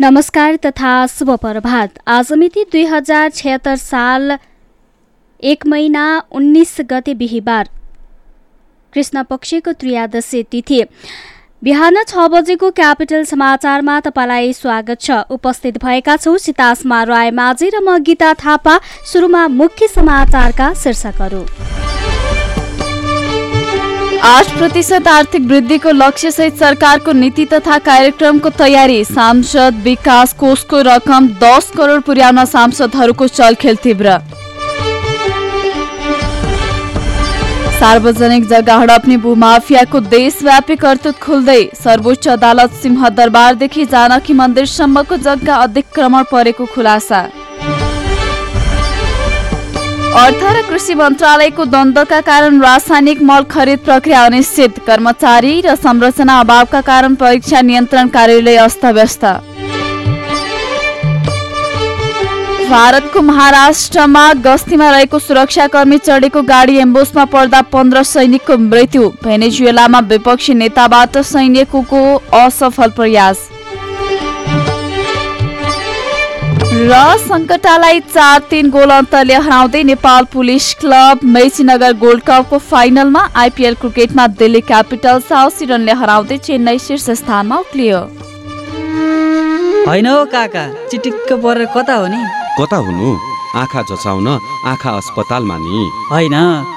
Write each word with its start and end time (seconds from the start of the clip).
नमस्कार 0.00 0.56
तथा 0.56 1.06
शुभ 1.06 1.30
प्रभात। 1.36 1.98
आज 2.08 2.32
मिति 2.32 2.62
दुई 2.64 2.84
हजार 2.84 3.28
छयत्तर 3.30 3.76
साल 3.76 4.32
एक 5.42 5.66
महिना 5.66 6.04
उन्नाइस 6.32 6.76
गते 6.90 7.14
बिहिबार। 7.14 7.68
कृष्ण 8.92 9.22
पक्षको 9.22 9.72
त्रियादशी 9.72 10.42
तिथि। 10.42 10.82
बिहान 11.62 12.02
छ 12.08 12.28
बजेको 12.32 12.70
क्यापिटल 12.70 13.24
समाचारमा 13.24 13.98
तपाईँलाई 14.00 14.52
स्वागत 14.52 15.00
छ। 15.00 15.20
उपस्थित 15.30 15.84
भएका 15.84 16.16
छौँ 16.16 16.36
सितासमा 16.38 17.02
राय 17.02 17.30
माझी 17.30 17.68
र 17.68 17.80
म 17.84 17.98
गीता 18.00 18.32
थापा। 18.34 18.80
सुरुमा 19.12 19.46
मुख्य 19.50 19.88
समाचारका 19.88 20.72
शीर्षकहरू। 20.74 21.44
आठ 24.24 24.48
प्रतिशत 24.58 25.06
आर्थिक 25.08 25.42
वृद्धिको 25.42 25.90
लक्ष्यसहित 25.90 26.56
सरकारको 26.58 27.12
नीति 27.12 27.44
तथा 27.44 27.78
कार्यक्रमको 27.78 28.50
तयारी। 28.50 29.04
सांसद 29.04 29.80
विकास 29.84 30.32
कोषको 30.32 30.80
रकम 30.82 31.28
दस 31.42 31.70
करोड 31.76 32.02
पुर्याउन 32.02 32.44
सांसदहरूको 32.44 33.28
चलखेल 33.28 33.76
तीव्र। 33.76 34.18
सार्वजनिक 37.80 38.48
जग्गा 38.48 38.76
हडप्ने 38.76 39.16
भूमाफियाको 39.16 40.00
देशव्यापी 40.10 40.76
कर्तुत 40.76 41.18
खुल्दै 41.18 41.62
सर्वोच्च 41.84 42.28
अदालत 42.28 42.72
सिंहदरबारदेखि 42.82 43.84
जानकी 43.86 44.32
मन्दिरसम्मको 44.34 45.16
जग्गा 45.18 45.56
अतिक्रमण 45.58 46.24
परेको 46.32 46.64
खुलासा। 46.66 47.28
अर्थ 50.10 50.42
र 50.44 50.62
कृषि 50.68 50.94
मन्त्रालयको 50.94 51.64
द्वन्द्वका 51.64 52.20
कारण 52.20 52.60
रासायनिक 52.62 53.20
मल 53.22 53.42
खरिद 53.50 53.78
प्रक्रिया 53.78 54.24
अनिश्चित। 54.26 54.78
कर्मचारी 54.86 55.60
र 55.60 55.74
संरचना 55.76 56.38
अभावका 56.40 56.80
कारण 56.80 57.14
परीक्षा 57.14 57.60
नियन्त्रण 57.60 58.08
कार्यालय 58.08 58.56
अस्तव्यस्त। 58.58 59.24
भारतको 62.70 63.20
महाराष्ट्रमा 63.22 64.24
गस्तीमा 64.42 64.90
रहेको 64.90 65.18
सुरक्षाकर्मी 65.18 65.98
चढेको 65.98 66.42
गाडी 66.42 66.76
एम्बुसमा 66.78 67.24
पर्दा 67.26 67.60
पन्ध्र 67.70 68.02
सैनिकको 68.04 68.58
मृत्यु। 68.58 69.08
भेनेजुएलामा 69.24 70.00
विपक्षी 70.10 70.54
नेताबाट 70.54 71.18
सैनिकको 71.24 72.02
असफल 72.34 72.90
प्रयास। 72.90 73.48
र 76.70 76.96
सङ्कटालाई 77.20 78.00
चार 78.00 78.42
तिन 78.50 78.68
गोल 78.70 78.90
अन्तरले 78.92 79.34
हराउँदै 79.36 79.82
Nepal 79.84 80.24
police 80.32 80.66
club 80.80 81.24
Mechinagar 81.26 81.92
gold 81.98 82.22
कपको 82.22 82.58
फाइनलमा 82.62 83.22
आइपिएल 83.34 83.74
क्रिकेटमा 83.80 84.26
दिल्ली 84.38 84.60
क्यापिटल्स 84.70 85.32
हाउसी 85.32 85.64
रनले 85.66 85.92
हराउँदै 85.98 86.38
चेन्नई 86.38 86.78
शीर्ष 86.78 87.10
स्थानमा 87.20 87.56
उक्लियो। 87.58 87.98
होइन 89.88 90.08
काका 90.30 90.64
चिटिक्क 90.86 91.32
परेर 91.42 91.66
कता 91.74 91.94
हो 91.94 92.06
नि? 92.06 92.22
कता 92.54 92.78
हुनु? 92.86 93.18
आँखा 93.58 93.82
जचाउन 93.90 94.28
आँखा 94.70 94.90
अस्पतालमा 94.96 95.56
नि। 95.58 95.78
होइन 96.14 96.36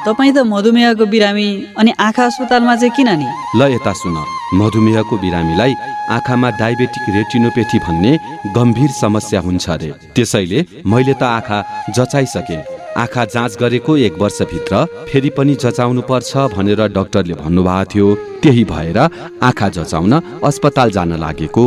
तपाईँ 0.10 0.34
त 0.34 0.50
मधुमेहको 0.50 1.06
बिरामी 1.06 1.50
अनि 1.78 1.92
आँखा 2.02 2.26
अस्पतालमा 2.26 2.76
चाहिँ 2.82 2.96
किन 2.98 3.10
नि? 3.22 3.30
ल 3.56 3.70
यता 3.78 3.94
सुन 3.94 4.18
मधुमेहको 4.58 5.16
बिरामीलाई 5.22 5.74
आँखामा 6.10 6.50
डायबेटिक 6.60 7.04
रेटिनोपेथी 7.16 7.80
भन्ने 7.80 8.18
गम्भीर 8.56 8.92
समस्या 8.92 9.40
हुन्छ 9.42 9.70
अरे। 9.70 9.92
त्यसैले 10.16 10.66
मैले 10.86 11.14
त 11.14 11.24
आँखा 11.24 11.64
जचाइसकेँ। 11.96 12.62
आँखा 12.98 13.26
जाँच 13.26 13.58
गरेको 13.60 13.98
एक 13.98 14.18
वर्षभित्र 14.22 14.86
फेरि 15.10 15.30
पनि 15.38 15.56
जचाउनु 15.56 16.02
पर्छ 16.02 16.38
भनेर 16.54 16.88
डाक्टरले 16.94 17.34
भन्नुभएको 17.34 17.90
थियो। 17.94 18.14
त्यही 18.44 18.64
भएर 18.66 18.98
आँखा 19.00 19.70
जचाउन 19.70 20.14
अस्पताल 20.44 20.92
जान 20.92 21.18
लागेको। 21.20 21.66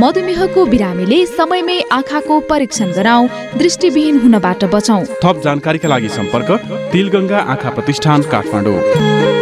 मधुमेहको 0.00 0.64
बिरामीले 0.66 1.24
समयमै 1.26 1.78
आँखाको 1.92 2.40
परीक्षण 2.50 2.92
गराउँ 2.92 3.28
दृष्टिविहीन 3.58 4.18
हुनबाट 4.20 4.64
बचौँ 4.74 5.04
थप 5.24 5.40
जानकारीका 5.44 5.88
लागि 5.88 6.08
सम्पर्क 6.08 6.50
तिलगङ्गा 6.92 7.38
आँखा 7.38 7.70
प्रतिष्ठान 7.70 8.22
काठमाडौँ। 8.32 9.35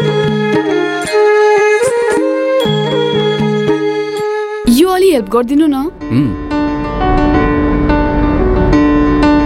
यो 4.74 4.88
अलि 4.90 5.10
हेल्प 5.12 5.28
गरिदिनु 5.30 5.66
न। 5.70 5.76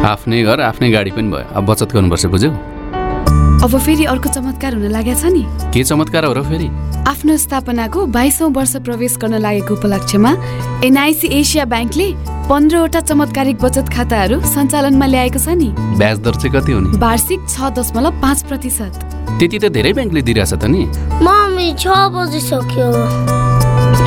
आफ्नै 0.09 0.43
घर 0.43 0.61
आफ्नै 0.61 0.89
गाडी 0.91 1.11
पनि 1.17 1.29
भयो। 1.29 1.45
अब 1.53 1.63
बचत 1.69 1.93
गर्नुपर्छ 1.93 2.27
बुझ्यौ। 2.33 2.51
अब 3.65 3.73
फेरि 3.85 4.05
अर्को 4.09 4.29
चमत्कार 4.33 4.73
हुन 4.75 4.87
लागेको 4.89 5.21
छ 5.21 5.25
नि। 5.29 5.43
के 5.75 5.83
चमत्कार 5.85 6.25
हो 6.25 6.33
र 6.33 6.43
फेरि? 6.49 6.69
आफ्नो 7.13 7.37
स्थापनाको 7.37 8.07
बाइसौँ 8.17 8.49
वर्ष 8.57 8.77
प्रवेश 8.87 9.17
गर्न 9.21 9.37
लागेको 9.45 9.75
उपलक्ष्यमा 9.75 10.33
एनआइसी 10.89 11.27
एसिया 11.29 11.65
ब्याङ्कले 11.73 12.09
पन्ध्रवटा 12.49 13.01
चमत्कारिक 13.11 13.57
बचत 13.61 13.87
खाताहरू 13.93 14.41
सञ्चालनमा 14.55 15.07
ल्याएको 15.13 15.41
छ 15.45 15.49
नि। 15.61 15.69
ब्याज 15.99 16.17
दर 16.25 16.35
चाहिँ 16.41 16.53
कति 16.57 16.73
हो 16.73 16.81
नि? 16.81 16.89
वार्षिक 16.97 17.41
छ 17.53 17.69
दशमलव 17.77 18.13
पाँच 18.25 18.39
प्रतिशत। 18.49 18.93
त्यति 19.37 19.59
त 19.59 19.65
धेरै 19.77 19.93
ब्याङ्कले 19.93 20.23
दिइरहेछ 20.25 20.53
त 20.57 20.65
नि। 20.73 20.83
मम्मी 21.21 21.69
छ 21.77 21.85
बजिसक्यो। 22.17 22.89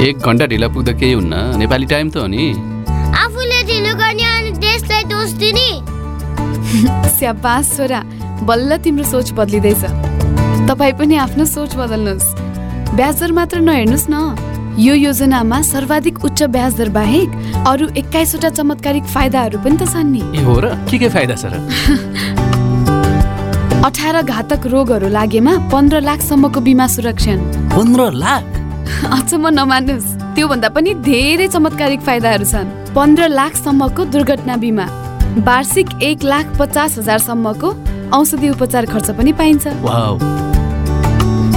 एक 0.01 0.17
घन्टा 0.17 0.45
ढिला 0.51 0.67
पुग्दा 0.67 0.91
केही 0.97 1.13
हुन्न। 1.13 1.33
नेपाली 1.61 1.85
टाइम 1.85 2.09
त 2.09 2.17
हो 2.17 2.27
नि। 2.27 2.57
आफूले 3.13 3.61
ढिलो 3.69 3.93
गर्ने 3.93 4.25
अनि 4.25 4.51
देशलाई 4.57 5.03
दोष 5.05 5.29
दिने। 5.37 5.69
स्याबास 7.17 7.77
छोरा 7.77 8.01
बल्ल 8.49 8.77
तिम्रो 8.81 9.05
सोच 9.05 9.31
बदलिँदैछ। 9.37 9.83
तपाईँ 10.69 10.93
पनि 10.97 11.15
आफ्नो 11.25 11.45
सोच 11.45 11.75
बदल्नुहोस्। 11.77 12.33
ब्याज 12.97 13.19
दर 13.21 13.31
मात्र 13.31 13.59
नहेर्नुहोस् 13.61 14.09
न। 14.09 14.35
यो 14.79 14.93
योजनामा 14.95 15.61
सर्वाधिक 15.69 16.25
उच्च 16.25 16.43
ब्याज 16.49 16.75
दर 16.77 16.89
बाहेक 16.89 17.29
अरू 17.67 17.87
एक्काइसवटा 18.01 18.49
चमत्कारिक 18.57 19.03
फाइदाहरू 19.05 19.59
पनि 19.61 19.77
त 19.77 19.85
छन् 19.85 20.11
नि। 20.11 20.21
ए 20.33 20.41
हो 20.41 20.59
र? 20.65 20.73
के 20.89 20.97
के 20.97 21.09
फाइदा 21.13 21.35
छ 21.35 21.45
र? 21.45 21.61
अठार 23.85 24.21
घातक 24.23 24.65
रोगहरू 24.65 25.07
लागेमा 25.09 25.57
पन्ध्र 25.69 26.01
लाखसम्मको 26.01 26.61
बिमा 26.61 26.87
सुरक्षण। 26.87 27.37
पन्ध्र 27.69 28.11
लाख? 28.17 28.60
अचम्म 29.11 29.47
नमान्नुहोस्। 29.49 30.09
त्योभन्दा 30.35 30.69
पनि 30.69 30.93
धेरै 31.03 31.47
चमत्कारिक 31.47 32.01
फाइदाहरू 32.01 32.45
छन्। 32.45 32.67
पन्ध्र 32.95 33.27
लाखसम्मको 33.29 34.01
दुर्घटना 34.05 34.55
बिमा। 34.57 34.85
वार्षिक 35.47 35.87
एक 36.03 36.23
लाख 36.23 36.45
पचास 36.59 36.97
हजारसम्मको 36.97 37.69
औषधि 38.11 38.49
उपचार 38.49 38.85
खर्च 38.85 39.09
पनि 39.17 39.31
पाइन्छ। 39.31 39.65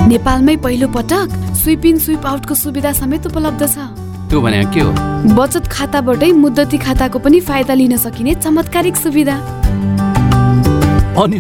नेपालमै 0.09 0.57
पहिलो 0.57 0.89
पटक 0.89 1.29
स्विप 1.57 1.85
इन 1.87 1.99
स्विप 1.99 2.27
आउटको 2.27 2.55
सुविधा 2.55 2.93
समेत 2.93 3.27
उपलब्ध 3.27 3.63
छ। 3.67 3.77
त्यो 4.31 4.41
भने 4.41 4.65
के 4.75 4.81
हो? 4.81 4.91
बचत 5.35 5.67
खाताबाटै 5.67 6.31
मुद्दती 6.33 6.79
खाताको 6.79 7.19
पनि 7.19 7.41
फाइदा 7.41 7.75
लिन 7.75 7.97
सकिने 7.97 8.35
चमत्कारिक 8.35 8.97
सुविधा। 8.97 9.37
अनि 11.15 11.39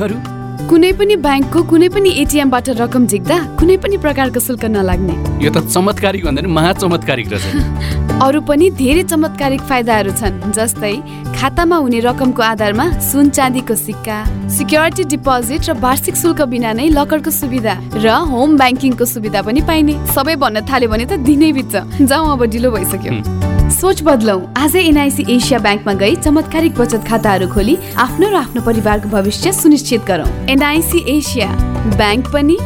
कुनै 0.68 0.90
पनि 0.98 1.14
ब्याङ्कको 1.24 1.60
कुनै 1.70 1.88
पनि 1.94 2.10
एटिएमबाट 2.20 2.68
रकम 2.80 3.06
झिक्दा 3.06 3.36
कुनै 3.60 3.76
पनि 3.84 3.96
प्रकारको 4.04 4.40
शुल्क 4.40 4.64
नलाग्ने। 4.76 5.14
यो 5.44 5.50
त 5.52 5.60
चमत्कारिक 5.68 6.24
भन्दा 6.24 6.48
महाचमत्कारिक 6.58 7.28
रहेछ। 7.32 8.22
अरू 8.26 8.40
पनि 8.48 8.70
धेरै 8.80 9.02
चमत्कारिक 9.12 9.62
फाइदाहरू 9.70 10.16
छन् 10.20 10.40
जस्तै 10.56 10.94
खातामा 11.36 11.76
हुने 11.84 12.00
रकमको 12.08 12.42
आधारमा 12.48 12.86
सुन 13.10 13.30
चाँदीको 13.36 13.76
सिक्का 13.84 14.18
सिक्योरिटी 14.56 15.04
डिपोजिट 15.12 15.68
र 15.68 15.78
वार्षिक 15.84 16.16
शुल्क 16.24 16.42
बिना 16.52 16.72
नै 16.80 16.88
लकरको 16.96 17.30
सुविधा 17.40 17.74
र 18.00 18.18
होम 18.32 18.56
ब्याङ्किङको 18.56 19.04
सुविधा 19.14 19.42
पनि 19.44 19.60
पाइने। 19.68 19.94
सबै 20.16 20.36
भन्न 20.40 20.64
थाल्यो 20.70 20.88
भने 20.88 21.04
त 21.04 21.20
दिनै 21.28 21.52
बित्छ। 21.58 21.74
जाउँ 22.08 22.32
अब 22.32 22.44
ढिलो 22.54 22.70
भइसक्यो। 22.76 23.43
सोच 23.74 24.02
बदलौ। 24.02 24.38
आजै 24.56 24.82
एनआइसी 24.88 25.22
एसिया 25.34 25.58
ब्याङ्कमा 25.66 25.92
गई 26.02 26.14
चमत्कारिक 26.24 26.74
बचत 26.78 27.02
खाताहरू 27.08 27.46
खोली 27.54 27.76
आफ्नो 27.98 28.28
र 28.30 28.34
आफ्नो 28.36 28.60
परिवारको 28.62 29.08
भविष्य 29.08 29.52
सुनिश्चित 29.52 30.04
गरौँ। 30.08 30.28
एनआइसी 30.50 31.04
एसिया 31.16 31.48
ब्याङ्क 31.96 32.32
पनि 32.34 32.56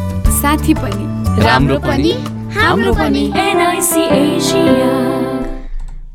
साथी 0.40 0.75
पनि 0.82 1.05
राम्रो 1.44 1.78
पनि 1.87 2.12
हाम्रो 2.58 2.93
पनि। 2.94 3.25
एनआइसी 3.40 4.02
एसिया 4.19 5.18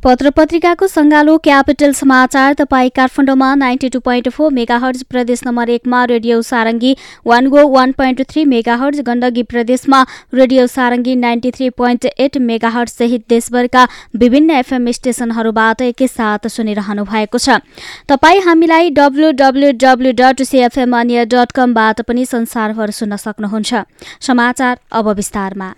पत्र 0.04 0.30
पत्रिकाको 0.38 0.88
सङ्गालो 0.88 1.34
क्यापिटल 1.44 1.94
समाचार 1.96 2.54
तपाईँ 2.62 2.90
काठमाडौँमा 2.96 3.50
ninety 3.56 3.90
two 3.90 4.00
point 4.00 4.30
four 4.30 4.52
megahertz 4.54 5.04
प्रदेश 5.12 5.42
नम्बर 5.46 5.70
एकमा 5.70 6.04
radio 6.12 6.42
Sarangi 6.42 6.96
one 7.28 7.48
oh 7.54 7.62
one 7.72 7.92
point 8.00 8.22
three 8.32 8.44
megahertz 8.46 9.00
Gandaki 9.10 9.44
प्रदेशमा 9.54 10.02
radio 10.34 10.66
Sarangi 10.68 11.16
ninety 11.16 11.52
three 11.52 11.70
point 11.80 12.08
eight 12.26 12.38
megahertz 12.50 12.92
सहित 12.92 13.24
देशभरका 13.30 13.88
विभिन्न 14.24 14.58
एफएम 14.58 14.92
स्टेशनहरूबाट 15.00 15.82
एकैसाथ 15.84 16.48
सुनिरहनु 16.56 17.06
भएको 17.14 17.38
छ। 17.38 17.64
तपाईँ 18.12 18.42
हामीलाई 18.48 18.90
W 19.00 19.32
W 19.44 19.72
W 19.86 20.12
dot 20.20 20.44
CFM 20.52 20.98
dot 21.36 21.56
कमबाट 21.56 22.02
पनि 22.02 22.26
संसारभर 22.26 22.92
सुन्न 23.00 23.22
सक्नुहुन्छ। 23.24 23.74
समाचार 24.22 24.80
अब 24.92 25.10
विस्तारमा। 25.22 25.72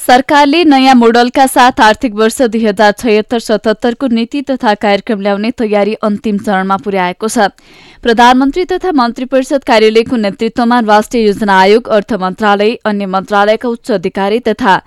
सरकारले 0.00 0.62
नयाँ 0.64 0.94
मोडलका 0.94 1.46
साथ 1.46 1.80
आर्थिक 1.80 2.14
वर्ष 2.14 2.40
दुई 2.42 2.64
हजार 2.66 2.92
छयत्तर 2.98 3.38
सतहत्तरको 3.38 4.06
नीति 4.08 4.40
तथा 4.42 4.72
कार्यक्रम 4.80 5.20
ल्याउने 5.20 5.50
तयारी 5.52 5.94
अन्तिम 6.00 6.38
चरणमा 6.38 6.76
पुर्याएको 6.80 7.28
छ। 7.28 7.52
प्रधानमन्त्री 8.02 8.64
तथा 8.64 8.90
मन्त्री 8.92 9.24
परिषद 9.24 9.64
कार्यालयको 9.64 10.16
नेतृत्वमा 10.16 10.78
राष्ट्रिय 10.80 11.26
योजना 11.26 11.58
आयोग 11.60 11.88
अर्थ 11.96 12.12
मन्त्रालय 12.20 12.72
अन्य 12.86 13.06
मन्त्रालयका 13.06 13.68
उच्च 13.68 13.90
अधिकारी 13.92 14.38
तथा 14.40 14.80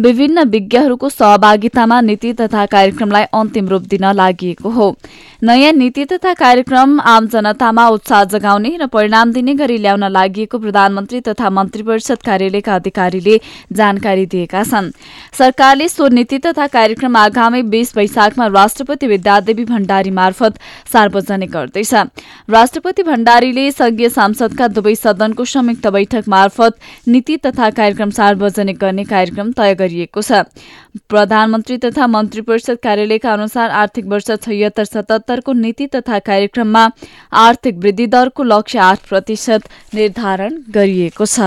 विभिन्न 0.00 0.42
विज्ञहरूको 0.50 1.08
सहभागितामा 1.10 2.00
नीति 2.00 2.32
तथा 2.32 2.66
कार्यक्रमलाई 2.66 3.24
अन्तिम 3.34 3.68
रूप 3.68 3.82
दिन 3.90 4.04
लागि 4.12 4.54
हो। 4.64 4.94
नयाँ 5.42 5.72
नीति 5.72 6.04
तथा 6.04 6.34
कार्यक्रम 6.34 7.00
आम 7.00 7.26
जनतामा 7.28 7.88
उत्साह 7.88 8.24
जगाउने 8.26 8.76
र 8.76 8.86
परिणाम 8.86 9.32
दिने 9.32 9.54
गरी 9.54 9.78
ल्याउन 9.78 10.04
लागि 10.08 10.46
प्रधानमन्त्री 10.52 11.20
तथा 11.20 11.50
मन्त्री 11.50 11.82
परिषद 11.82 12.22
कार्यालयका 12.22 12.74
अधिकारीले 12.74 13.40
जानकारी 13.72 14.26
दिएका 14.26 14.62
छन्। 14.62 14.90
सरकारले 15.38 15.88
सो 15.88 16.08
नीति 16.10 16.38
तथा 16.38 16.66
कार्यक्रम 16.68 17.16
आगामी 17.16 17.62
बीस 17.66 17.96
वैशाखमा 17.96 18.46
राष्ट्रपति 18.52 19.06
विद्यादेवी 19.06 19.64
भण्डारी 19.64 20.10
मार्फत 20.12 20.58
सार्वजनिक 20.92 21.50
गर्दैछ। 21.50 21.94
राष्ट्रपति 22.60 23.02
भण्डारीले 23.02 23.70
संघीय 23.72 24.08
सांसदका 24.10 24.66
दुवै 24.68 24.94
सदनको 24.94 25.44
संयुक्त 25.44 25.86
बैठक 25.88 26.24
मार्फत 26.28 26.76
नीति 27.08 27.36
तथा 27.46 27.68
कार्यक्रम 27.70 28.10
सार्वजनिक 28.10 28.78
गर्ने 28.78 29.04
कार्यक्रम 29.04 29.52
तय 29.52 29.74
गरिएको 29.74 30.22
छ। 30.22 30.42
प्रधानमन्त्री 31.08 31.78
तथा 31.80 32.06
मन्त्री 32.06 32.40
परिषद 32.44 32.78
कार्यालयका 32.82 33.32
अनुसार 33.32 33.70
आर्थिक 33.80 34.06
वर्ष 34.06 34.30
छयत्तर 34.44 34.84
सतहत्तरको 34.84 35.52
नीति 35.56 35.86
तथा 35.96 36.18
कार्यक्रममा 36.28 36.88
आर्थिक 37.40 37.78
वृद्धि 37.78 38.06
दरको 38.12 38.42
लक्ष्य 38.44 38.78
आठ 38.84 39.08
प्रतिशत 39.08 39.68
निर्धारण 39.94 40.62
गरिएको 40.70 41.26
छ। 41.26 41.40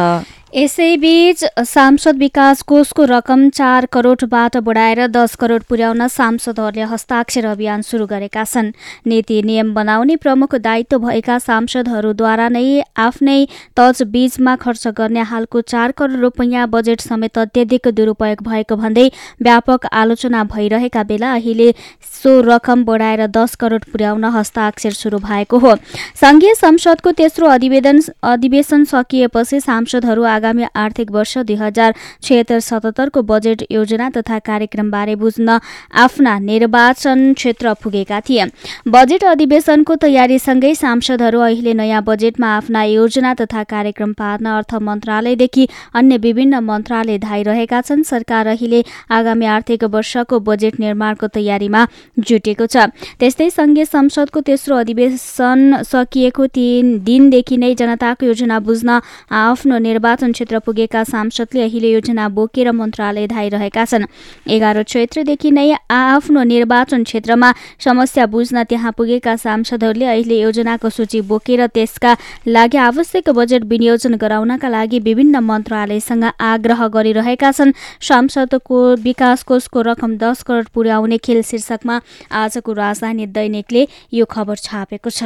यसैबीच 0.53 1.43
सांसद 1.65 2.17
विकास 2.17 2.61
कोषको 2.61 3.05
रकम 3.05 3.47
चार 3.49 3.85
करोडबाट 3.93 4.57
बढाएर 4.57 5.05
दस 5.07 5.35
करोड 5.35 5.63
पुर्याउन 5.69 6.07
सांसदहरूले 6.07 6.83
हस्ताक्षर 6.83 7.45
अभियान 7.45 7.81
सुरु 7.81 8.05
गरेका 8.05 8.43
छन्। 8.43 8.69
नीति 9.07 9.41
नियम 9.43 9.73
बनाउने 9.73 10.15
प्रमुख 10.15 10.53
दायित्व 10.57 10.97
भएका 10.99 11.37
सांसदहरूद्वारा 11.39 12.49
नै 12.49 12.83
आफ्नै 12.97 13.39
तजबीजमा 13.77 14.55
खर्च 14.55 14.87
गर्ने 14.97 15.21
हालको 15.23 15.61
चार 15.63 15.91
करोड 15.91 16.19
रुपियाँ 16.21 16.67
बजेट 16.69 17.01
समेत 17.01 17.37
अत्यधिक 17.39 17.87
दुरूपयोग 17.91 18.45
भएको 18.49 18.75
भन्दै 18.75 19.07
व्यापक 19.41 19.85
आलोचना 19.93 20.43
भइरहेका 20.53 21.03
बेला 21.03 21.33
अहिले 21.33 21.71
सो 22.13 22.39
रकम 22.43 22.83
बढाएर 22.85 23.25
दस 23.31 23.55
करोड 23.55 23.89
पुर्याउन 23.91 24.25
हस्ताक्षर 24.37 24.93
सुरु 24.93 25.17
भएको 25.25 25.57
हो। 25.57 25.75
संघीय 26.21 26.53
संसदको 26.55 27.11
तेस्रो 27.13 27.47
अधिवेशन 27.47 28.83
सकिएपछि 28.93 29.59
सांसदहरू 29.61 30.41
आगामी 30.43 30.63
आर्थिक 30.75 31.11
वर्ष 31.11 31.37
दुई 31.39 31.55
हजार 31.55 31.93
छिहत्तर 32.21 32.59
सतहत्तरको 32.61 33.21
बजेट 33.23 33.63
योजना 33.71 34.09
तथा 34.09 34.39
कार्यक्रमबारे 34.41 35.15
बुझ्न 35.15 35.59
आफ्ना 35.95 36.37
निर्वाचन 36.41 37.33
क्षेत्र 37.33 37.73
पुगेका 37.83 38.19
थिए। 38.19 38.45
बजेट 38.87 39.23
अधिवेशनको 39.25 39.95
तयारीसँगै 39.95 40.73
सांसदहरू 40.75 41.39
अहिले 41.41 41.73
नयाँ 41.73 42.01
बजेटमा 42.03 42.47
आफ्ना 42.55 42.83
योजना 42.83 43.33
तथा 43.33 43.63
कार्यक्रम 43.65 44.13
पार्न 44.13 44.45
अर्थ 44.51 44.73
मन्त्रालयदेखि 44.83 45.67
अन्य 45.95 46.17
विभिन्न 46.17 46.59
मन्त्रालय 46.61 47.17
धाइरहेका 47.19 47.81
छन्। 47.81 48.03
सरकार 48.03 48.47
अहिले 48.47 48.83
आगामी 49.11 49.45
आर्थिक 49.47 49.83
वर्षको 49.95 50.39
बजेट 50.41 50.79
निर्माणको 50.79 51.27
तयारीमा 51.33 51.85
जुटेको 52.19 52.65
छ। 52.67 52.91
त्यस्तै 53.19 53.49
संघीय 53.51 53.85
संसदको 53.85 54.41
तेस्रो 54.41 54.75
अधिवेशन 54.75 55.81
सकिएको 55.85 56.47
तीन 56.51 56.97
दिनदेखि 57.03 57.57
नै 57.57 57.73
जनताको 57.75 58.25
योजना 58.25 58.59
बुझ्न 58.59 58.99
आफ्नो 59.31 59.77
निर्वाचन 59.79 60.32
क्षेत्र 60.33 60.59
पुगेका 60.59 61.03
सांसदले 61.03 61.61
अहिले 61.61 61.89
योजना 61.89 62.27
बोकेर 62.29 62.71
मन्त्रालय 62.71 63.27
धाइरहेका 63.27 63.85
छन्। 63.85 64.05
एघार 64.49 64.81
चैत्रदेखि 64.83 65.51
नै 65.51 65.71
आफ्नो 65.89 66.43
निर्वाचन 66.43 67.03
क्षेत्रमा 67.03 67.51
समस्या 67.79 68.25
बुझ्न 68.25 68.63
त्यहाँ 68.69 68.91
पुगेका 68.97 69.35
सांसदहरूले 69.37 70.05
अहिले 70.05 70.41
योजनाको 70.41 70.89
सूची 70.89 71.21
बोकेर 71.29 71.65
त्यसका 71.69 72.15
लागि 72.47 72.77
आवश्यक 72.79 73.29
बजेट 73.31 73.63
विनियोजन 73.65 74.15
गराउनका 74.17 74.69
लागि 74.69 74.99
विभिन्न 74.99 75.39
मन्त्रालयसँग 75.43 76.25
आग्रह 76.41 76.87
गरिरहेका 76.89 77.51
छन्। 77.51 77.71
सांसदको 78.01 78.77
विकास 79.03 79.43
कोषको 79.43 79.81
रकम 79.83 80.17
दस 80.17 80.43
करोड 80.43 80.67
पुर्याउने 80.73 81.17
खेल 81.17 81.41
शीर्षकमा 81.43 81.99
आजको 82.33 82.73
राजधानी 82.73 83.25
दैनिकले 83.29 83.87
यो 84.13 84.25
खबर 84.25 84.55
छापेको 84.57 85.09
छ। 85.09 85.23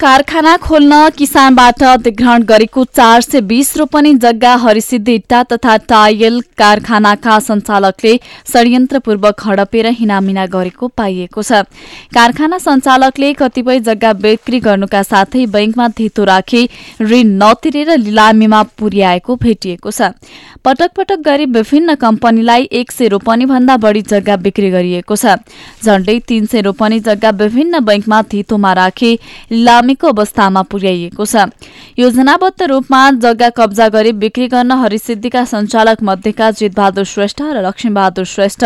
कारखाना 0.00 0.56
खोल्न 0.56 1.08
किसानबाट 1.18 1.82
अधिग्रहण 1.82 2.42
गरेको 2.44 2.84
चार 2.86 3.20
सय 3.20 3.40
बीस 3.42 3.76
रोपनी 3.76 4.12
जग्गा 4.14 4.54
हरिसिद्धि 4.56 5.14
इट्टा 5.14 5.42
तथा 5.42 5.76
टायल 5.88 6.40
कारखानाका 6.58 7.38
सञ्चालकले 7.40 8.14
षड्यन्त्रपूर्वक 8.52 9.40
हडपेर 9.46 9.86
हिनामिना 9.98 10.44
गरेको 10.46 10.88
पाइएको 10.96 11.42
छ। 11.42 11.62
कारखाना 12.14 12.58
सञ्चालकले 12.58 13.32
कतिपय 13.32 13.80
जग्गा 13.88 14.12
बिक्री 14.20 14.60
गर्नुका 14.60 15.02
साथै 15.04 15.46
बैंकमा 15.48 15.88
धितो 15.96 16.24
राखी 16.24 16.68
ऋण 17.02 17.32
नतिरेर 17.42 17.96
लिलामीमा 17.96 18.62
पुर्याएको 18.76 19.36
भेटिएको 19.36 19.90
छ। 19.90 20.12
पटक 20.64 20.92
पटक 20.96 21.18
गरी 21.24 21.44
विभिन्न 21.48 21.94
कम्पनीलाई 21.96 22.68
एक 22.74 22.92
सय 22.92 23.08
रोपनी 23.08 23.44
भन्दा 23.46 23.76
बढी 23.78 24.02
जग्गा 24.04 24.36
बिक्री 24.44 24.70
गरिएको 24.70 25.16
छ। 25.16 25.36
झण्डै 25.82 26.18
तीन 26.28 26.46
सय 26.46 26.60
रोपनी 26.68 27.00
जग्गा 27.00 27.30
विभिन्न 27.38 27.80
बैंकमा 27.80 28.22
धितोमा 28.30 28.72
राखी 28.74 29.18
लिलामीको 29.86 30.06
अवस्थामा 30.08 30.62
पुर्याइएको 30.64 31.24
छ। 31.24 31.46
योजनाबद्ध 31.98 32.62
रूपमा 32.64 33.00
जग्गा 33.22 33.50
कब्जा 33.50 33.88
गरी 33.88 34.12
बिक्री 34.14 34.46
गर्न 34.48 34.72
हरिसिद्धिका 34.74 35.44
सञ्चालक 35.46 36.02
मध्येका 36.02 36.50
जितबहादुर 36.50 37.04
श्रेष्ठ 37.06 37.42
र 37.42 37.62
लक्ष्मीबहादुर 37.62 38.24
श्रेष्ठ 38.26 38.64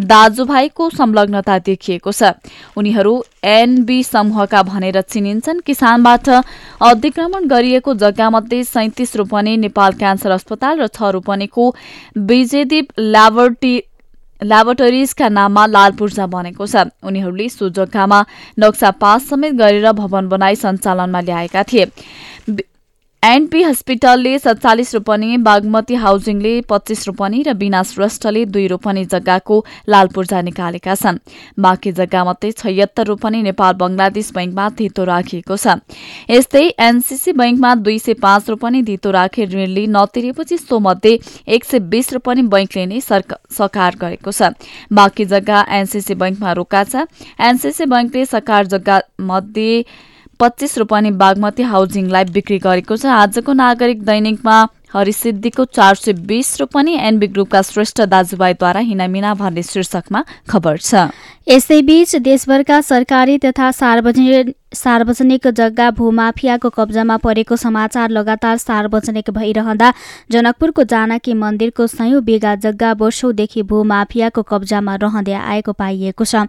दाजुभाइको 0.00 0.90
संलग्नता 0.90 1.58
देखिएको 1.60 2.12
छ। 2.12 2.32
उनीहरू 2.76 3.14
एनबी 3.44 4.02
समूहका 4.04 4.62
भनेर 4.64 5.00
चिनिन्छन्। 5.02 5.60
किसानबाट 5.60 6.28
अधिक्रमण 6.82 7.46
गरिएको 7.46 7.94
जग्गामध्ये 7.94 8.64
सैतिस 8.64 9.16
रोपनी 9.16 9.56
नेपाल 9.58 9.92
क्यान्सर 9.94 10.30
अस्पताल 10.32 10.80
र 10.80 10.86
छ 10.88 11.12
रोपनीको 11.12 11.64
विजयदीप 12.18 12.86
ल्याबोरेटरी 12.98 13.74
ल्याबोरेटरिजका 14.44 15.28
नाममा 15.28 15.64
लाल 15.66 15.90
पूर्जा 15.98 16.26
बनेको 16.26 16.66
छ। 16.66 16.88
उनीहरूले 17.02 17.48
सो 17.48 17.68
जग्गामा 17.70 18.18
नक्सा 18.60 18.90
पास 19.00 19.28
समेत 19.28 19.52
गरेर 19.54 19.92
भवन 19.92 20.28
बनाई 20.28 20.54
सञ्चालनमा 20.56 21.20
ल्याएका 21.20 21.62
थिए। 21.62 21.84
एनपी 23.24 23.62
हस्पिटलले 23.62 24.38
सत्तालिस 24.38 24.94
रोपनी 24.94 25.36
बागमती 25.44 25.94
हाउसिङले 25.94 26.50
पच्चिस 26.68 27.06
रोपनी 27.08 27.38
र 27.42 27.52
बिना 27.56 27.82
श्रेष्ठले 27.82 28.44
दुई 28.46 28.66
रोपनी 28.68 29.04
जग्गाको 29.06 29.56
लाल 29.88 30.08
पूर्जा 30.14 30.40
निकालेका 30.42 30.94
छन्। 30.94 31.18
बाँकी 31.56 31.92
जग्गामध्ये 31.94 32.50
छयत्तर 32.52 33.06
रोपनी 33.06 33.42
नेपाल 33.42 33.72
बंगलादेश 33.80 34.30
बैंकमा 34.34 34.68
धितो 34.76 35.04
राखिएको 35.04 35.56
छ। 35.56 35.80
यस्तै 36.30 36.64
एनसीसी 36.78 37.32
बैंकमा 37.32 37.74
दुई 37.80 37.98
सय 37.98 38.14
पाँच 38.20 38.50
रोपनी 38.50 38.82
धितो 38.84 39.10
राखे 39.10 39.44
ऋण 39.48 39.76
नतिरेपछि 39.96 40.58
सो 40.58 40.78
मध्ये 40.84 41.18
एक 41.48 41.64
सय 41.64 41.78
बीस 41.88 42.12
रोपनी 42.12 42.42
बैंकले 42.52 42.86
नै 42.86 43.00
सकार 43.00 43.96
गरेको 43.96 44.32
छ। 44.32 44.52
बाँकी 44.92 45.24
जग्गा 45.24 45.66
एनसीसी 45.72 46.14
बैंकमा 46.14 46.52
रोका 46.60 46.84
छ। 46.84 47.08
एनसीसी 47.40 47.84
बैंकले 47.88 48.26
सकार 48.28 48.66
जग्गा 48.68 49.00
मध्ये 49.22 49.84
पच्चिस 50.44 50.78
रोपनी 50.78 51.10
बागमती 51.18 51.62
हाउसिङलाई 51.64 52.24
बिक्री 52.30 52.58
गरेको 52.60 52.96
छ। 52.96 53.06
आजको 53.16 53.52
नागरिक 53.54 54.02
दैनिकमा 54.04 54.56
हरिसिद्धिको 54.94 55.64
चार 55.66 55.94
सय 55.96 56.12
बीस 56.22 56.60
रोपनी 56.60 56.94
एनबी 57.00 57.26
ग्रुपका 57.28 57.62
श्रेष्ठ 57.64 58.00
दाजुभाइद्वारा 58.06 58.80
हिनामिना 58.80 59.32
भन्ने 59.34 59.62
शीर्षकमा 59.64 60.24
खबर 60.50 60.76
छ। 60.78 61.08
यसैबीच 61.48 62.14
देशभरका 62.22 62.80
सरकारी 62.82 63.38
तथा 63.38 63.70
सार्वजनिक 63.72 64.54
सार्वजनिक 64.74 65.46
जग्गा 65.52 65.90
भूमाफियाको 65.98 66.70
कब्जामा 66.70 67.16
परेको 67.18 67.56
समाचार 67.56 68.10
लगातार 68.10 68.56
सार्वजनिक 68.58 69.30
भइरहँदा 69.30 69.92
जनकपुरको 70.32 70.84
जानकी 70.84 71.34
मन्दिरको 71.36 71.86
सयौं 71.88 72.24
बिघा 72.24 72.54
जग्गा 72.64 72.92
वर्षौंदेखि 73.00 73.62
भूमाफियाको 73.64 74.42
कब्जामा 74.44 74.94
रहँदै 74.96 75.32
आएको 75.34 75.72
पाइएको 75.74 76.24
छ। 76.24 76.46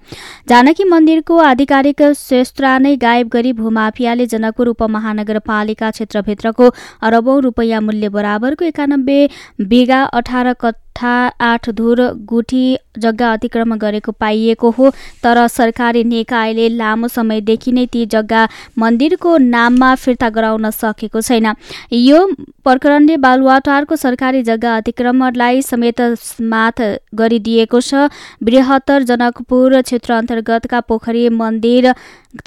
जानकी 0.50 0.84
मन्दिरको 0.86 1.38
आधिकारिक 1.46 2.02
शेस्त्रा 2.20 2.78
नै 2.80 2.96
गायब 2.98 3.30
गरी 3.30 3.54
भूमाफियाले 3.56 4.26
जनकपुर 4.28 4.68
उपमहानगरपालिका 4.70 5.92
क्षेत्रभित्रको 5.92 6.70
अरबौं 7.04 7.42
रुपियाँ 7.42 7.82
मूल्य 7.82 8.10
बराबरको 8.10 8.66
एकानब्बे 8.66 9.20
बिघा 9.68 10.02
अठार 10.16 10.54
कट्ठा 10.96 11.46
आठ 11.46 11.70
धुर 11.76 12.00
गुठी 12.26 12.78
जग्गा 12.98 13.32
अतिक्रमण 13.34 13.78
गरेको 13.78 14.12
पाइएको 14.12 14.70
हो। 14.72 14.90
तर 15.24 15.48
सरकारी 15.48 16.04
निकायले 16.06 16.68
लामो 16.72 17.08
समयदेखि 17.08 17.72
नै 17.72 17.86
ती 17.94 18.06
जग्गा 18.06 18.48
मन्दिरको 18.80 19.38
नाममा 19.38 19.94
फिर्ता 19.96 20.30
गराउन 20.30 20.70
सकेको 20.72 21.22
छैन। 21.22 21.48
यो 21.92 22.26
प्रकरणले 22.64 23.18
बालुवाटारको 23.18 23.96
सरकारी 23.96 24.44
जग्गा 24.44 24.76
अतिक्रमणलाई 24.78 25.62
समेत 25.62 26.02
माथ 26.42 26.82
गरिदिएको 27.14 27.82
छ। 27.82 28.08
बृहत्तर 28.44 29.04
जनकपुर 29.04 29.82
क्षेत्र 29.82 30.14
अन्तर्गतका 30.14 30.80
पोखरी 30.82 31.28
मन्दिर 31.32 31.92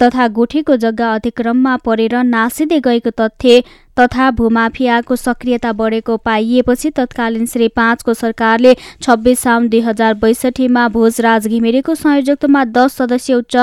तथा 0.01 0.27
गुठीको 0.29 0.75
जग्गा 0.77 1.13
अतिक्रममा 1.13 1.75
परेर 1.85 2.15
नासिँदै 2.25 2.79
गएको 2.81 3.11
तथ्य 3.19 3.61
तथा 3.99 4.29
भूमाफियाको 4.31 5.15
सक्रियता 5.17 5.71
बढेको 5.73 6.17
पाइएपछि 6.19 6.89
तत्कालीन 6.91 7.45
श्री 7.45 7.67
पाँचको 7.75 8.13
सरकारले 8.13 8.75
छब्बिस 9.01 9.39
साउन 9.39 9.67
दुई 9.69 9.79
हजार 9.81 10.13
बैसठीमा 10.21 10.87
भोजराज 10.89 11.47
घिमिरेको 11.47 11.95
संयोजकत्वमा 11.95 12.63
दस 12.67 12.95
सदस्यीय 12.97 13.37
उच्च 13.37 13.57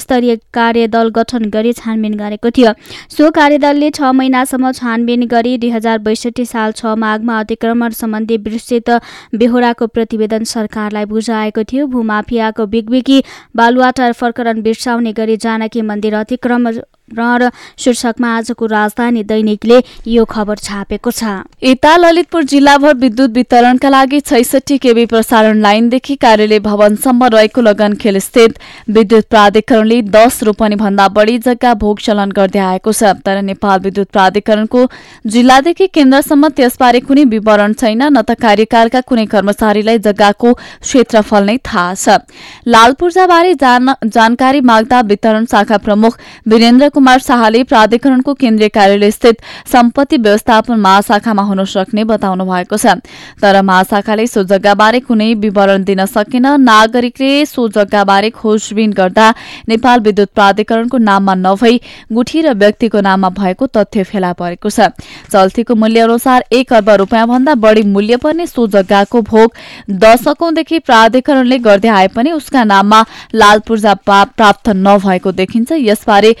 स्तरीय 0.00 0.36
कार्यदल 0.54 1.08
गठन 1.10 1.44
गरी 1.50 1.72
छानबिन 1.74 2.14
गरेको 2.18 2.50
थियो। 2.50 2.72
सो 3.10 3.30
कार्यदलले 3.30 3.90
छ 3.90 4.12
महिनासम्म 4.14 4.72
छानबिन 4.72 5.26
गरी 5.28 5.56
दुई 5.58 5.70
हजार 5.70 5.98
बैसठी 6.00 6.44
साल 6.46 6.72
छ 6.72 6.94
माघमा 6.98 7.38
अतिक्रमण 7.40 7.90
सम्बन्धी 7.94 8.36
विस्तृत 8.46 8.90
बेहोराको 9.34 9.86
प्रतिवेदन 9.88 10.44
सरकारलाई 10.46 11.04
बुझाएको 11.06 11.64
थियो। 11.64 11.86
भूमाफियाको 11.88 12.66
बिगबिगी 12.66 13.22
बालुवाटार 13.56 14.12
प्रकरण 14.20 14.62
बिर्साउने 14.62 15.12
गरी 15.12 15.36
जानकी 15.38 15.82
मन्दिर 15.82 16.14
अतिक्रमण 16.16 16.80
र 17.12 17.50
शीर्षकमा 17.78 18.28
आजको 18.36 18.66
राजधानी 18.68 19.22
दैनिकले 19.24 19.82
यो 20.08 20.24
खबर 20.26 20.56
छापेको 20.58 21.10
छ। 21.10 21.22
यता 21.62 21.96
ललितपुर 21.96 22.42
जिल्लाभर 22.44 22.94
विद्युत 22.96 23.30
वितरणका 23.32 23.88
लागि 23.88 24.20
छैसठी 24.22 24.78
केबी 24.78 25.04
प्रसारण 25.06 25.60
लाइनदेखि 25.60 26.14
कार्यालय 26.16 26.58
भवनसम्म 26.60 27.24
रहेको 27.34 27.60
लगनखेल 27.60 28.18
स्थित 28.20 28.58
विद्युत 28.90 29.24
प्राधिकरणले 29.30 30.00
दस 30.10 30.42
रोपनी 30.42 30.76
भन्दा 30.76 31.08
बढी 31.10 31.38
जग्गा 31.40 31.74
भोग 31.76 31.98
चलन 32.00 32.30
गर्दै 32.32 32.58
आएको 32.60 32.92
छ। 32.92 33.12
तर 33.24 33.42
नेपाल 33.42 33.78
विद्युत 33.80 34.08
प्राधिकरणको 34.12 34.86
जिल्लादेखि 35.26 35.86
केन्द्रसम्म 35.94 36.48
त्यसबारे 36.56 37.00
कुनै 37.00 37.24
विवरण 37.30 37.72
छैन 37.74 38.02
न 38.02 38.22
त 38.22 38.38
कार्यकालका 38.40 39.00
कुनै 39.02 39.26
कर्मचारीलाई 39.26 39.98
जग्गाको 40.00 40.52
क्षेत्रफल 40.54 41.44
नै 41.44 41.56
थाहा 41.64 41.94
छ। 41.94 42.18
लाल 42.66 42.92
पूर्जाबारे 43.00 43.54
जानकारी 43.60 44.60
माग्दा 44.62 45.00
वितरण 45.10 45.44
शाखा 45.50 45.76
प्रमुख 45.80 46.18
वीरेन्द्र 46.48 46.88
कुमार 47.00 47.18
शाहले 47.20 47.62
प्राधिकरणको 47.64 48.32
केन्द्रीय 48.36 48.68
कार्यालय 48.68 49.10
स्थित 49.10 49.36
सम्पत्ति 49.66 50.16
व्यवस्थापन 50.18 50.80
महाशाखामा 50.80 51.42
हुन 51.42 51.64
सक्ने 51.64 52.04
बताउनु 52.04 52.44
भएको 52.44 52.76
छ। 52.76 53.00
तर 53.40 53.60
महाशाखाले 53.62 54.26
सो 54.26 54.42
जग्गाबारे 54.44 55.00
कुनै 55.00 55.32
विवरण 55.40 55.84
दिन 55.84 56.04
सकेन। 56.06 56.46
नागरिकले 56.60 57.30
सो 57.46 57.68
जग्गाबारे 57.70 58.30
खोजबिन 58.30 58.92
गर्दा 58.92 59.28
नेपाल 59.68 60.00
विद्युत 60.00 60.28
प्राधिकरणको 60.34 60.98
नाममा 61.00 61.34
नभई 61.40 61.80
गुठी 62.12 62.42
र 62.42 62.52
व्यक्तिको 62.54 63.00
नाममा 63.00 63.28
भएको 63.32 63.66
तथ्य 63.72 64.04
फेला 64.04 64.32
परेको 64.36 64.68
छ। 64.68 64.92
चल्तीको 65.32 65.74
मूल्य 65.74 66.00
अनुसार 66.02 66.44
एक 66.52 66.72
अर्ब 66.74 66.90
रूपियाँ 67.00 67.26
भन्दा 67.26 67.54
बढी 67.56 67.82
मूल्य 67.88 68.16
पर्ने 68.20 68.46
सो 68.46 68.66
जग्गाको 68.68 69.22
भोग 69.24 69.56
दशकौंदेखि 70.04 70.78
प्राधिकरणले 70.84 71.58
गर्दै 71.60 71.88
आए 71.96 72.08
पनि 72.12 72.32
उसका 72.32 72.64
नाममा 72.66 73.00
लाल 73.34 73.58
पूर्जा 73.64 73.94
प्राप्त 74.04 74.68
नभएको 74.76 75.32
देखिन्छ। 75.32 75.72
यसबारे 75.80 76.36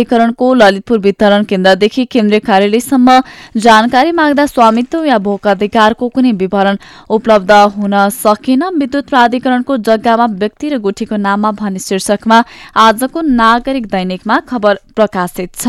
प्राधिकरणको 0.00 0.52
ललितपुर 0.54 0.98
वितरण 0.98 1.42
केन्द्रदेखि 1.44 2.04
केन्द्रीय 2.04 2.40
कार्यालयसम्म 2.40 3.18
जानकारी 3.56 4.12
माग्दा 4.12 4.46
स्वामित्व 4.46 5.04
या 5.04 5.18
भोक 5.18 5.48
अधिकारको 5.48 6.08
कुनै 6.08 6.32
विवरण 6.32 6.76
उपलब्ध 7.10 7.52
हुन 7.76 7.94
सकेन। 8.08 8.62
विद्युत 8.80 9.08
प्राधिकरणको 9.08 9.76
जग्गामा 9.78 10.26
व्यक्ति 10.40 10.68
र 10.68 10.78
गुठीको 10.80 11.16
नाममा 11.18 11.50
भन्ने 11.52 11.78
शीर्षकमा 11.78 12.42
आजको 12.80 13.20
नागरिक 13.20 13.86
दैनिकमा 13.86 14.40
खबर 14.48 14.78
प्रकाशित 14.96 15.54
छ। 15.54 15.68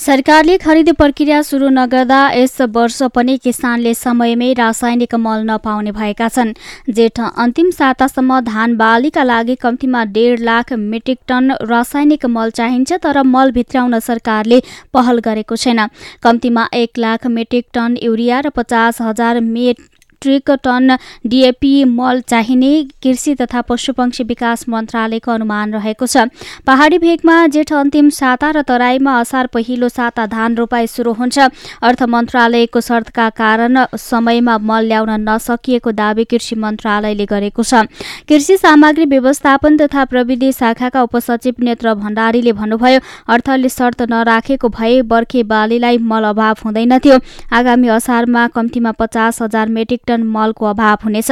सरकारले 0.00 0.56
खरिद 0.58 0.88
प्रक्रिया 0.96 1.40
सुरु 1.42 1.68
नगर्दा 1.70 2.20
यस 2.32 2.60
वर्ष 2.76 3.02
पनि 3.14 3.36
किसानले 3.38 3.92
समयमै 3.94 4.52
रासायनिक 4.52 5.14
मल 5.16 5.44
नपाउने 5.44 5.92
भएका 5.92 6.28
छन्। 6.28 6.54
जेठ 6.90 7.20
अन्तिम 7.20 7.70
सातासम्म 7.70 8.40
धान 8.40 8.76
बालीका 8.76 9.22
लागि 9.22 9.54
कम्तीमा 9.60 10.04
डेढ 10.16 10.40
लाख 10.40 10.72
मेट्रिक 10.86 11.18
टन 11.28 11.52
रासायनिक 11.68 12.26
मल 12.28 12.50
चाहिन्छ 12.56 12.92
तर 13.04 13.22
मल 13.26 13.52
भित्राउन 13.52 13.98
सरकारले 14.00 14.62
पहल 14.94 15.18
गरेको 15.20 15.56
छैन। 15.58 15.86
कम्तीमा 16.22 16.68
एक 16.74 16.98
लाख 16.98 17.26
मेट्रिक 17.28 17.66
टन 17.74 17.96
युरिया 18.02 18.40
र 18.40 18.56
पचास 18.56 19.00
हजार 19.02 19.40
मेट 19.46 19.88
मेट्रिक 20.22 20.50
टन 20.64 20.96
डिएपी 21.26 21.84
मल 21.86 22.20
चाहिने 22.28 22.72
कृषि 23.02 23.34
तथा 23.34 23.60
पशुपक्षी 23.62 24.24
विकास 24.24 24.64
मन्त्रालयको 24.68 25.30
अनुमान 25.32 25.72
रहेको 25.72 26.06
छ। 26.06 26.28
पहाडी 26.66 26.98
भेगमा 27.00 27.36
जेठ 27.48 27.72
अन्तिम 27.72 28.08
साता 28.12 28.50
र 28.50 28.62
तराईमा 28.68 29.16
असार 29.20 29.46
पहिलो 29.48 29.88
साता 29.88 30.26
धान 30.28 30.56
रोपाई 30.56 30.86
सुरु 30.86 31.12
हुन्छ। 31.16 31.38
अर्थ 31.80 32.02
मन्त्रालयको 32.04 32.80
शर्तका 32.80 33.28
कारण 33.32 33.84
समयमा 33.96 34.58
मल 34.60 34.84
ल्याउन 34.86 35.10
नसकिएको 35.24 35.90
दावी 35.92 36.24
कृषि 36.28 36.56
मन्त्रालयले 36.56 37.24
गरेको 37.24 37.62
छ। 37.64 37.88
कृषि 38.28 38.56
सामग्री 38.58 39.04
व्यवस्थापन 39.06 39.76
तथा 39.78 40.04
प्रविधि 40.04 40.52
शाखाका 40.52 41.02
उपसचिव 41.02 41.64
नेत्र 41.64 41.94
भण्डारीले 41.96 42.52
भन्नुभयो 42.60 43.00
अर्थले 43.32 43.68
शर्त 43.70 44.02
नराखेको 44.12 44.68
भए 44.68 45.00
बर्खे 45.08 45.42
बालीलाई 45.48 45.98
मल 46.04 46.28
अभाव 46.28 46.54
हुँदैनथ्यो 46.64 47.18
आगामी 47.56 47.88
असारमा 47.96 48.46
कम्तीमा 48.54 48.90
पचास 49.00 49.42
हजार 49.42 49.68
मेट्रिक 49.70 50.08
टन 50.10 50.22
मलको 50.28 50.66
अभाव 50.66 50.98
हुनेछ। 51.04 51.30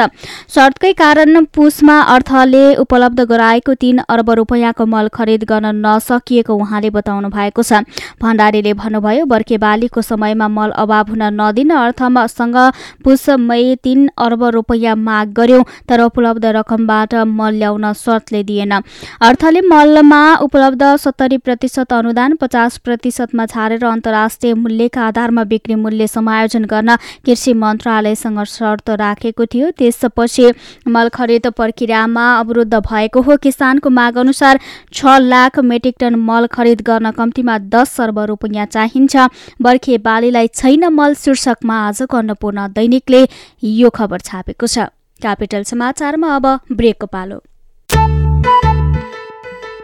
शर्तकै 0.54 0.92
कारण 0.94 1.44
पुसमा 1.54 2.00
अर्थले 2.14 2.64
उपलब्ध 2.78 3.20
गराएको 3.26 3.74
तीन 3.76 3.98
अर्ब 4.08 4.30
रुपियाँको 4.38 4.86
मल 4.86 5.08
खरिद 5.14 5.44
गर्न 5.44 5.74
नसकिएको 5.84 6.54
उहाँले 6.56 6.90
बताउनु 6.90 7.28
भएको 7.28 7.62
छ। 7.62 7.82
भण्डारीले 8.22 8.72
भन्नुभयो 8.74 9.24
बर्खे 9.26 9.58
बालीको 9.58 10.02
समयमा 10.02 10.48
मल 10.50 10.70
अभाव 10.78 11.10
हुन 11.10 11.22
नदिन 11.34 11.70
अर्थसँग 11.72 12.56
पुस 13.04 13.28
मई 13.40 13.74
तीन 13.82 14.08
अर्ब 14.18 14.44
रुपियाँ 14.54 14.96
माग 14.98 15.32
गर्यो 15.34 15.62
तर 15.88 16.00
उपलब्ध 16.02 16.44
रकमबाट 16.56 17.14
मल 17.28 17.54
ल्याउन 17.54 17.92
शर्तले 17.94 18.42
दिएन। 18.44 18.72
अर्थले 18.72 19.60
मलमा 19.64 20.22
उपलब्ध 20.42 20.84
सत्तरी 20.98 21.38
प्रतिशत 21.38 21.92
अनुदान 21.92 22.34
पचास 22.40 22.78
प्रतिशतमा 22.84 23.46
छारेर 23.48 23.84
अन्तर्राष्ट्रिय 23.86 24.54
मूल्यका 24.56 25.06
आधारमा 25.06 25.44
बिक्री 25.44 25.74
मूल्य 25.76 26.06
समायोजन 26.08 26.64
गर्न 26.64 26.96
कृषि 27.26 27.52
मन्त्रालयसँग 27.54 28.42
शर्त 28.68 28.90
राखेको 29.00 29.44
थियो। 29.46 29.70
त्यसपछि 29.78 30.52
मल 30.88 31.08
खरिद 31.10 31.46
प्रक्रियामा 31.56 32.24
अवरुद्ध 32.38 32.74
भएको 32.76 33.20
हो। 33.22 33.36
किसानको 33.42 33.90
माग 33.90 34.18
अनुसार 34.18 34.60
छ 34.92 35.16
लाख 35.24 35.58
मेट्रिक 35.64 35.96
टन 36.00 36.14
मल 36.20 36.46
खरिद 36.52 36.82
गर्न 36.84 37.10
कम्तीमा 37.16 37.58
दस 37.72 38.00
अर्ब 38.00 38.18
रुपियाँ 38.28 38.66
चाहिन्छ। 38.68 39.16
बर्खे 39.62 39.98
बालीलाई 40.04 40.46
छैन 40.54 40.88
मल 40.92 41.14
शीर्षकमा 41.16 41.76
आजको 41.88 42.16
अन्नपूर्ण 42.16 42.68
दैनिकले 42.70 43.26
यो 43.64 43.90
खबर 43.90 44.18
छापेको 44.20 44.66
छ। 44.66 44.92
क्यापिटल 45.20 45.62
समाचारमा 45.64 46.34
अब 46.36 46.46
ब्रेकको 46.72 47.06
पालो। 47.06 47.38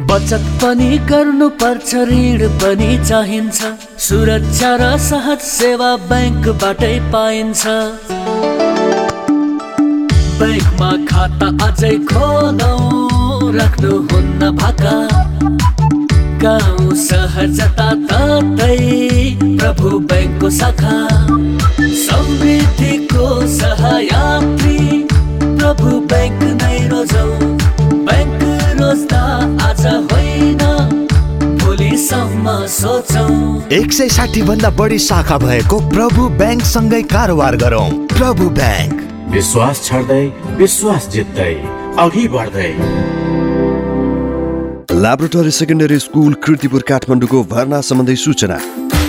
बचत 0.04 0.44
पनि 0.62 0.98
गर्नु 1.08 1.48
पर्छ 1.60 1.94
ऋण 2.10 2.40
पनि 2.60 2.90
चाहिन्छ। 3.08 3.58
सुरक्षा 3.98 4.70
र 4.76 4.96
सहज 5.00 5.40
सेवा 5.40 5.90
ब्याङ्कबाटै 6.10 6.96
पाइन्छ। 7.12 7.62
ब्याङ्कमा 10.38 10.90
खाता 11.10 11.48
अझै 11.66 11.94
खोलौ 12.10 12.72
राख्नुहुन्न 13.56 14.50
भाका। 14.60 14.96
गाउँ 16.44 16.94
सहर 17.02 17.46
जताततै 17.58 18.78
प्रभु 19.42 19.98
ब्याङ्कको 20.10 20.50
शाखा। 20.58 20.96
समृद्धिको 22.04 23.28
सहायत्री 23.54 24.78
प्रभु 25.42 25.88
ब्याङ्क 26.12 26.42
नै 26.62 26.76
रोजौ। 26.88 27.26
ब्याङ्क 28.10 28.42
रोज्दा 28.80 29.24
आज 29.70 29.86
होइन 29.86 30.62
एक 33.72 33.92
सय 33.92 34.08
साठी 34.08 34.42
भन्दा 34.42 34.70
बढी 34.78 34.98
शाखा 34.98 35.38
भएको 35.38 35.78
प्रभु 35.88 36.28
ब्याङ्क 36.38 36.62
सँगै 36.74 37.02
कारोबार 37.14 37.56
गरौँ। 37.56 37.88
प्रभु 38.14 38.48
ब्याङ्क। 38.60 39.13
विश्वास 39.34 39.78
छर्दै 39.84 40.24
विश्वास 40.58 41.06
जित्दै 41.12 41.54
अघि 42.02 42.26
बढ्दै। 42.34 42.68
ल्याबोरेटरी 45.02 45.52
सेकेन्डरी 45.56 45.98
स्कुल 46.04 46.34
कृतिपुर 46.44 46.82
काठमाडौँको 46.90 47.38
भर्ना 47.52 47.80
सम्बन्धी 47.88 48.16
सूचना 48.24 48.58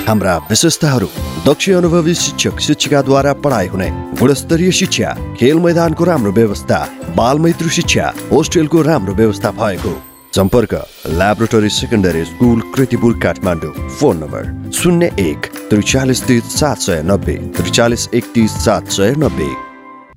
हाम्रा 0.07 0.33
विशेषताहरू 0.49 1.09
दक्ष 1.45 1.69
अनुभवी 1.79 2.13
शिक्षक 2.21 2.59
शिक्षिकाद्वारा 2.67 3.33
पढाइ 3.43 3.67
हुने 3.73 3.89
गुणस्तरीय 4.21 4.71
शिक्षा 4.79 5.11
खेल 5.39 5.59
मैदानको 5.65 6.03
राम्रो 6.09 6.31
व्यवस्था 6.39 6.79
बाल 7.17 7.39
मैत्री 7.45 7.69
शिक्षा 7.77 8.05
होस्टेलको 8.31 8.81
राम्रो 8.89 9.13
व्यवस्था 9.21 9.51
भएको 9.61 9.93
सम्पर्क 10.37 10.73
laboratory 11.19 11.69
secondary 11.77 12.23
school 12.31 12.65
Kirtipur 12.73 13.13
Kathmandu 13.25 13.71
phone 13.99 14.17
number 14.23 14.49
शून्य 14.79 15.11
एक 15.27 15.51
त्रिचालिस 15.69 16.27
तिस 16.27 16.57
सात 16.59 16.83
सय 16.87 17.01
नब्बे 17.11 17.37
त्रिचालिस 17.59 18.09
एकतिस 18.21 18.57
सात 18.65 18.91
सय 18.97 19.13
नब्बे 19.25 19.51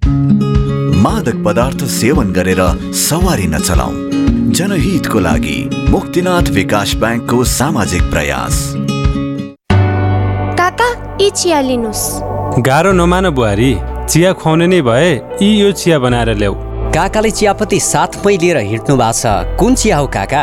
मादक 0.09 1.43
पदार्थ 1.45 1.85
सेवन 1.91 2.33
गरेर 2.33 2.61
सवारी 2.99 3.47
नचलाऊ 3.47 3.93
जनहितको 4.59 5.19
लागि 5.21 5.59
मुक्तिनाथ 5.91 6.47
विकास 6.51 6.95
ब्याङ्कको 6.95 7.45
सामाजिक 7.45 8.03
प्रयास। 8.13 8.55
काका 10.61 10.89
यी 11.21 11.31
चिया 11.31 11.61
लिनुहोस् 11.61 12.07
गाह्रो 12.69 12.93
नमान 12.93 13.31
बुहारी 13.31 13.73
चिया 14.11 14.33
खुवाउने 14.33 14.67
नै 14.67 14.81
भए 14.83 15.11
यी 15.43 15.51
यो 15.61 15.73
चिया 15.73 15.99
बनाएर 15.99 16.31
ल्याऊ। 16.35 16.55
काकाले 16.95 17.31
चियापत्ती 17.31 17.79
साथमै 17.81 18.37
लिएर 18.37 18.59
हिँड्नु 18.71 18.97
भएको 18.97 19.13
छ। 19.13 19.59
कुन 19.61 19.75
चिया 19.75 19.97
हो 19.99 20.07
काका? 20.17 20.43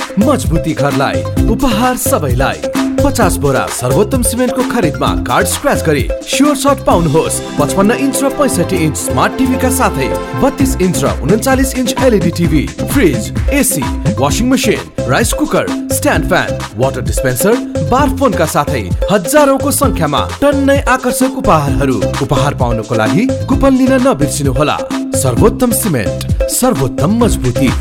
मजबुती 0.19 0.73
घरलाई 0.73 1.21
उपहार 1.47 1.97
सबैलाई। 1.99 2.61
पचास 3.01 3.35
बोरा 3.43 3.65
सर्वोत्तम 3.71 4.21
सिमेन्टको 4.21 4.63
खरिदमा 4.71 5.07
कार्ड 5.27 5.47
स्क्रच 5.47 5.83
गरी 5.85 6.07
स्योर 6.29 6.55
सर्ट 6.55 6.79
पाउनुहोस्। 6.85 7.39
पचपन्न 7.59 7.91
इन्च 7.97 8.23
र 8.23 8.29
पैँसठी 8.37 8.77
इन्च 8.85 8.97
स्मार्ट 8.97 9.37
टिभीका 9.37 9.69
साथै 9.71 10.07
बत्तीस 10.41 10.75
इन्च 10.81 11.03
र 11.03 11.13
उन्चालिस 11.23 11.73
inch 11.75 11.95
LED 12.03 12.31
TV 12.37 12.65
fridge 12.83 13.31
AC 13.51 13.83
washing 14.19 14.47
machine 14.47 15.07
rice 15.09 15.33
cooker 15.33 15.65
stand 15.91 16.27
fan 16.29 16.59
water 16.77 17.01
dispenser 17.01 17.55
bar 17.91 18.09
फोनका 18.19 18.45
साथै 18.45 18.83
हजारौंको 19.11 19.71
संख्यामा 19.73 20.21
टन्नै 20.41 20.79
आकर्षक 20.95 21.37
उपहारहरू। 21.37 21.97
उपहार 22.23 22.53
पाउनको 22.55 22.95
लागि 22.95 23.27
कुपन 23.49 23.77
लिन 23.77 23.93
नबिर्सिनुहोला। 24.07 24.77
सर्वोत्तम 25.23 25.71
सिमेन्ट 25.81 26.49
सर्वोत्तम 26.51 27.23
मजबुती। 27.23 27.71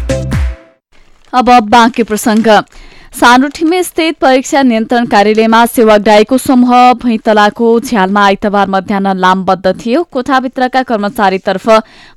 अब 1.33 1.49
बाँकी 1.71 2.03
प्रसङ्ग। 2.03 2.49
सानोठिमे 3.13 3.83
स्थित 3.83 4.17
परीक्षा 4.21 4.63
नियन्त्रण 4.63 5.07
कार्यालयमा 5.07 5.65
सेवाग्राहीको 5.67 6.37
समूह 6.39 6.93
भैँतलाको 7.03 7.69
झ्यालमा 7.81 8.25
आइतबार 8.25 8.69
मध्याह 8.71 9.13
लामबद्ध 9.15 9.67
थियो। 9.81 10.03
कोठाभित्रका 10.13 10.83
कर्मचारीतर्फ 10.83 11.67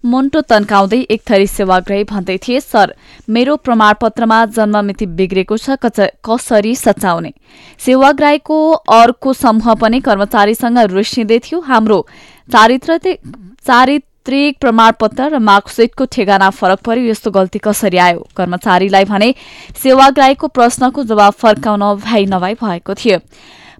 मुन्टो 0.06 0.42
तन्काउँदै 0.44 1.00
एक 1.10 1.22
थरी 1.30 1.48
सेवाग्राही 1.48 2.04
भन्दै 2.04 2.38
थिए 2.38 2.60
सर 2.62 2.94
मेरो 3.30 3.56
प्रमाणपत्रमा 3.66 4.46
जन्ममिति 4.54 5.06
बिग्रेको 5.18 5.58
छ 5.58 5.78
कसरी 6.26 6.76
सचाउने 6.76 7.32
सेवाग्राहीको 7.80 8.58
अर्को 8.94 9.34
समूह 9.36 9.74
पनि 9.82 10.00
कर्मचारीसँग 10.00 10.78
रुसिँदै 10.92 11.40
थियो। 11.42 11.60
हाम्रो 11.64 12.00
चारित्र 12.50 12.98
चारित्र 14.24 14.32
त्रिक 14.32 14.60
प्रमाणपत्र 14.60 15.30
र 15.30 15.40
मार्कसिटको 15.40 16.06
ठेगाना 16.06 16.50
फरक 16.50 16.80
पर्यो 16.80 17.10
यस्तो 17.10 17.32
गल्ती 17.32 17.60
कसरी 17.60 17.98
आयो? 17.98 18.28
कर्मचारीलाई 18.38 19.06
भने 19.06 19.34
सेवाग्राहीको 19.76 20.48
प्रश्नको 20.48 21.04
जवाब 21.04 21.34
फर्काउन 21.34 21.84
भ्याइ 22.00 22.26
नभई 22.26 22.54
भएको 22.54 22.94
थियो। 22.94 23.20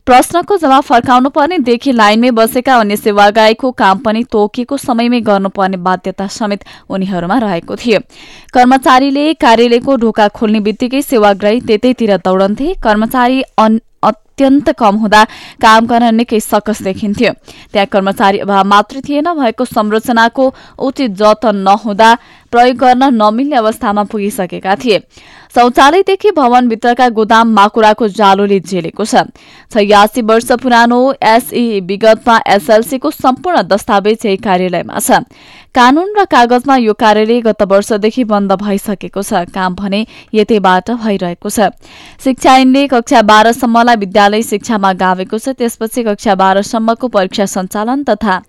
प्रश्नको 0.06 0.58
जवाब 0.58 0.84
फर्काउनु 0.84 1.30
पर्ने 1.30 1.58
देखि 1.60 1.92
लाइनमै 1.92 2.32
बसेका 2.32 2.76
अन्य 2.76 2.96
सेवाग्राहीको 2.98 3.72
काम 3.72 3.98
पनि 4.00 4.24
तोकिएको 4.24 4.78
समयमै 4.78 5.22
गर्नुपर्ने 5.22 5.78
बाध्यता 5.78 6.28
समेत 6.28 6.64
उनीहरूमा 6.90 7.38
रहेको 7.40 7.76
थियो। 7.76 8.00
कर्मचारीले 8.54 9.34
कार्यालयको 9.40 9.96
ढोका 9.96 10.28
खोल्ने 10.28 10.60
बित्तिकै 10.60 11.02
सेवाग्राही 11.02 11.62
त्यतैतिर 11.62 12.18
दौडन्थे। 12.20 12.74
कर्मचारी 12.84 13.42
अत्यन्त 14.34 14.70
कम 14.74 14.96
हुँदा 14.98 15.24
काम 15.62 15.86
गर्न 15.86 16.10
निकै 16.16 16.40
सकस 16.42 16.82
देखिन्थ्यो। 16.84 17.32
त्यहाँ 17.70 17.86
कर्मचारी 17.86 18.38
अभाव 18.42 18.66
मात्र 18.66 19.02
थिएन 19.06 19.30
भएको 19.30 19.66
संरचनाको 19.68 20.46
उचित 20.82 21.12
जतन 21.14 21.56
नहुँदा 21.62 22.10
प्रयोग 22.52 22.78
गर्न 22.78 23.14
नमिल्ने 23.14 23.56
अवस्थामा 23.56 24.04
पुगिसकेका 24.10 24.76
थिए। 24.76 24.98
शौचालयदेखि 25.56 26.32
भवनभित्रका 26.32 27.08
गोदाम 27.10 27.54
माकुराको 27.54 28.08
जालोले 28.10 28.60
झेलेको 28.60 29.06
छ। 29.06 29.16
छयासी 29.74 30.22
वर्ष 30.22 30.52
पुरानो 30.62 31.00
एसई 31.24 31.80
विगतमा 31.82 32.38
एसएलसीको 32.48 33.12
सम्पूर्ण 33.12 33.62
दस्तावेज 33.70 34.26
यही 34.26 34.38
कार्यालयमा 34.38 35.00
छ। 35.00 35.22
कानून 35.74 36.10
र 36.18 36.24
कागजमा 36.30 36.76
यो 36.78 36.94
कार्यालय 36.94 37.40
गत 37.42 37.62
वर्षदेखि 37.66 38.24
बन्द 38.24 38.52
भइसकेको 38.62 39.22
छ 39.22 39.46
काम 39.54 39.76
भने 39.76 40.06
यतैबाट 40.34 40.92
भइरहेको 41.02 41.50
छ। 41.50 41.70
शिक्षा 42.24 42.56
ऐनले 42.58 42.86
कक्षा 42.88 43.22
बाह्रसम्मलाई 43.22 43.96
विद्यालय 43.96 44.42
शिक्षामा 44.42 44.92
गावेको 44.94 45.38
छ 45.38 45.54
त्यसपछि 45.58 46.04
कक्षा 46.04 46.36
बाह्रसम्मको 46.36 47.08
परीक्षा 47.10 47.46
सञ्चालन 47.46 48.04
तथा 48.10 48.42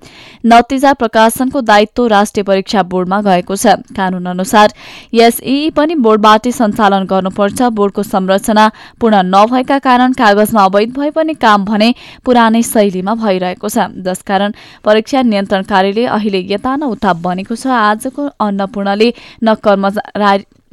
नतिजा 0.46 0.92
प्रकाशनको 0.94 1.60
दायित्व 1.62 2.06
राष्ट्रिय 2.06 2.44
परीक्षा 2.44 2.82
बोर्डमा 2.92 3.20
गएको 3.20 3.56
छ। 3.56 3.80
कानून 3.96 4.26
अनुसार 4.28 4.72
एसई 5.12 5.70
पनि 5.76 5.94
बोर्डबाटै 6.04 6.52
सञ्चालन 6.52 6.92
गर्नुपर्छ। 7.02 7.62
बोर्डको 7.74 8.02
संरचना 8.04 8.64
पूर्ण 9.00 9.22
नभएका 9.26 9.78
कारण 9.78 10.12
कागजमा 10.14 10.62
अवैध 10.64 10.90
भए 10.94 11.10
पनि 11.10 11.34
काम 11.36 11.64
भने 11.64 11.88
पुरानै 12.24 12.62
शैलीमा 12.64 13.14
भइरहेको 13.14 13.68
छ। 13.68 13.90
जसकारण 14.00 14.52
परीक्षा 14.84 15.22
नियन्त्रण 15.24 15.62
कार्यालय 15.64 16.06
अहिले 16.06 16.40
यता 16.52 16.76
न 16.76 16.82
उता 16.94 17.12
बनेको 17.18 17.54
छ। 17.54 17.66
आजको 17.66 18.22
अन्नपूर्णले 18.38 19.08
न 19.44 19.56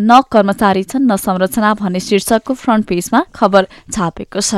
न 0.02 0.22
कर्मचारी 0.32 0.84
छन् 0.84 1.06
न 1.06 1.16
संरचना 1.16 1.74
भन्ने 1.74 2.00
शीर्षकको 2.02 2.54
फ्रन्ट 2.54 2.86
पेजमा 2.88 3.20
खबर 3.36 3.68
छापेको 3.94 4.42
छ। 4.42 4.54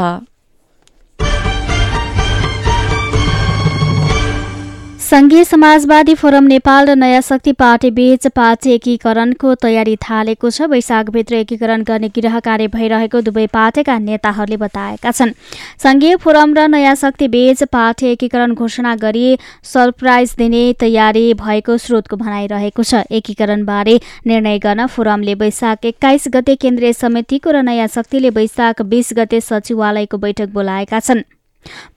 संघीय 5.13 5.43
समाजवादी 5.43 6.13
फोरम 6.15 6.43
नेपाल 6.43 6.87
र 6.87 6.93
नयाँ 6.95 7.21
शक्ति 7.21 7.51
पार्टी 7.53 7.89
बीच 7.93 8.25
पार्टी 8.27 8.71
एकीकरणको 8.73 9.53
तयारी 9.55 9.95
थालेको 10.01 10.49
छ। 10.49 10.61
वैशाखभित्र 10.63 11.35
एकीकरण 11.35 11.83
गर्ने 11.85 12.09
गृह 12.09 12.39
कार्य 12.39 12.67
भइरहेको 12.67 13.21
दुवै 13.21 13.45
पार्टीका 13.53 13.97
नेताहरूले 13.99 14.57
बताएका 14.57 15.11
छन्। 15.11 15.33
संघीय 15.77 16.15
फोरम 16.17 16.53
र 16.57 16.65
नयाँ 16.67 16.95
शक्ति 16.95 17.27
बीच 17.27 17.63
पार्टी 17.69 18.07
एकीकरण 18.07 18.53
घोषणा 18.55 18.95
गरी 18.95 19.37
सरप्राइज 19.63 20.33
दिने 20.37 20.63
तयारी 20.81 21.33
भएको 21.35 21.77
स्रोतको 21.77 22.17
भनाइरहेको 22.17 22.83
छ। 22.83 23.05
एकीकरणबारे 23.13 23.99
निर्णय 24.25 24.59
गर्न 24.65 24.85
फोरमले 24.87 25.33
वैशाख 25.37 25.85
एक्काइस 25.85 26.27
गते 26.33 26.55
केन्द्रीय 26.57 26.93
समितिको 26.95 27.51
र 27.51 27.61
नयाँ 27.61 27.87
शक्तिले 27.99 28.33
वैशाख 28.33 28.81
बीस 28.89 29.13
गते 29.13 29.41
सचिवालयको 29.43 30.17
बैठक 30.17 30.49
बोलाएका 30.49 30.99
छन्। 31.01 31.23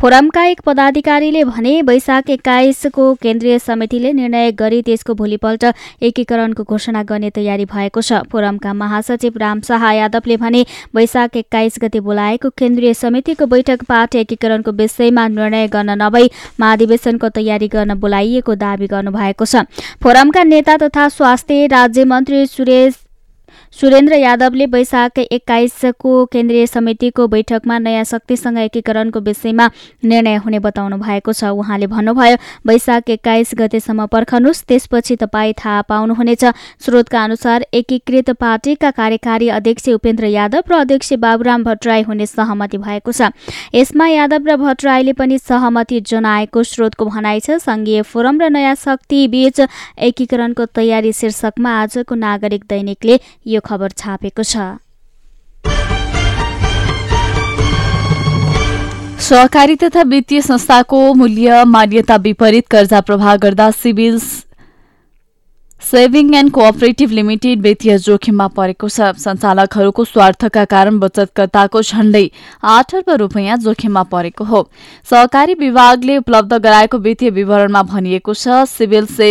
फोरमका 0.01 0.45
एक 0.45 0.61
पदाधिकारीले 0.61 1.45
भने 1.45 1.81
वैशाख 1.83 2.31
एक्काइसको 2.31 3.13
केन्द्रीय 3.23 3.59
समितिले 3.59 4.13
निर्णय 4.13 4.53
गरी 4.53 4.81
त्यसको 4.83 5.15
भोलिपल्ट 5.15 5.65
एकीकरणको 6.03 6.63
घोषणा 6.65 7.03
गर्ने 7.03 7.31
तयारी 7.31 7.65
भएको 7.67 8.01
छ। 8.01 8.21
फोरमका 8.33 8.73
महासचिव 8.75 9.39
राम 9.39 9.61
शाह 9.61 9.91
यादवले 9.93 10.37
भने 10.37 10.65
वैशाख 10.95 11.37
एक्काइस 11.37 11.79
गते 11.83 12.01
बोलाएको 12.01 12.51
केन्द्रीय 12.59 12.95
समितिको 12.95 13.47
बैठक 13.47 13.85
पार्टी 13.89 14.19
एकीकरणको 14.19 14.73
विषयमा 14.75 15.27
निर्णय 15.31 15.67
गर्न 15.69 16.03
नभई 16.03 16.31
महाधिवेशनको 16.61 17.29
तयारी 17.31 17.69
गर्न 17.69 17.95
बोलाइएको 18.01 18.55
दावी 18.57 18.87
गर्नुभएको 18.87 19.45
छ। 19.45 19.67
फोरमका 20.03 20.43
नेता 20.45 20.77
तथा 20.79 21.09
स्वास्थ्य 21.09 21.67
राज्यमन्त्री 21.69 22.47
सुरेश 22.49 23.03
सुरेन्द्र 23.77 24.15
यादवले 24.15 24.67
वैशाख 24.67 25.19
एक्काइसको 25.21 26.11
केन्द्रीय 26.33 26.67
समितिको 26.67 27.27
बैठकमा 27.29 27.79
नयाँ 27.79 28.05
शक्तिसँग 28.05 28.59
एकीकरणको 28.59 29.21
विषयमा 29.21 29.67
निर्णय 30.03 30.37
हुने 30.45 30.59
बताउनु 30.59 30.97
भएको 30.97 31.33
छ। 31.33 31.45
उहाँले 31.53 31.87
भन्नुभयो 31.87 32.37
वैशाख 32.67 33.11
एक्काइस 33.11 33.51
गतेसम्म 33.55 34.07
पर्खनुहोस् 34.09 34.63
त्यसपछि 34.65 35.17
तपाईँ 35.17 35.53
थाहा 35.61 35.83
पाउनुहुनेछ। 35.93 36.45
स्रोतका 36.81 37.25
अनुसार 37.25 37.67
एकीकृत 37.75 38.31
पार्टीका 38.41 38.91
कार्यकारी 38.97 39.49
अध्यक्ष 39.51 39.89
उपेन्द्र 39.91 40.27
यादव 40.27 40.73
र 40.73 40.81
अध्यक्ष 40.81 41.13
बाबुराम 41.21 41.65
भट्टराई 41.65 42.03
हुने 42.09 42.27
सहमति 42.27 42.79
भएको 42.81 43.13
छ। 43.13 43.29
यसमा 43.77 44.07
यादव 44.09 44.49
र 44.49 44.57
भट्टराईले 44.57 45.13
पनि 45.13 45.39
सहमति 45.39 46.01
जनाएको 46.01 46.63
स्रोतको 46.65 47.05
भनाइ 47.05 47.41
छ। 47.41 47.61
संघीय 47.61 48.03
फोरम 48.09 48.41
र 48.41 48.49
नयाँ 48.49 48.75
शक्ति 48.79 49.21
बीच 49.29 49.61
एकीकरणको 50.01 50.65
तयारी 50.73 51.13
शीर्षकमा 51.13 51.77
आजको 51.77 52.15
नागरिक 52.17 52.65
दैनिकले 52.65 53.21
यो 53.47 53.61
खबर 53.67 53.91
छापेको 53.99 54.43
छ। 54.45 54.57
सहकारी 59.21 59.77
तथा 59.77 60.03
वित्तीय 60.07 60.41
संस्थाको 60.43 60.99
मूल्य 61.15 61.63
मान्यता 61.67 62.17
विपरीत 62.23 62.67
कर्जा 62.69 63.01
प्रवाह 63.01 63.37
गर्दा 63.37 63.71
civil 63.77 64.19
saving 65.87 66.35
and 66.35 66.51
cooperative 66.53 67.11
limited 67.11 67.61
वित्तीय 67.63 67.97
जोखिममा 67.99 68.47
परेको 68.55 68.89
छ। 68.89 69.11
सञ्चालकहरूको 69.17 70.05
स्वार्थका 70.05 70.65
कारण 70.65 70.99
बचतकर्ताको 70.99 71.83
झण्डै 71.83 72.23
आठ 72.67 72.95
अर्ब 72.95 73.11
रूपियाँ 73.23 73.57
जोखिममा 73.59 74.03
परेको 74.11 74.45
हो। 74.45 74.63
सहकारी 75.07 75.55
विभागले 75.55 76.17
उपलब्ध 76.19 76.55
गराएको 76.57 76.99
वित्तीय 76.99 77.31
विवरणमा 77.31 77.83
भनिएको 77.85 78.35
छ 78.35 78.65
civil 78.67 79.07
say 79.09 79.29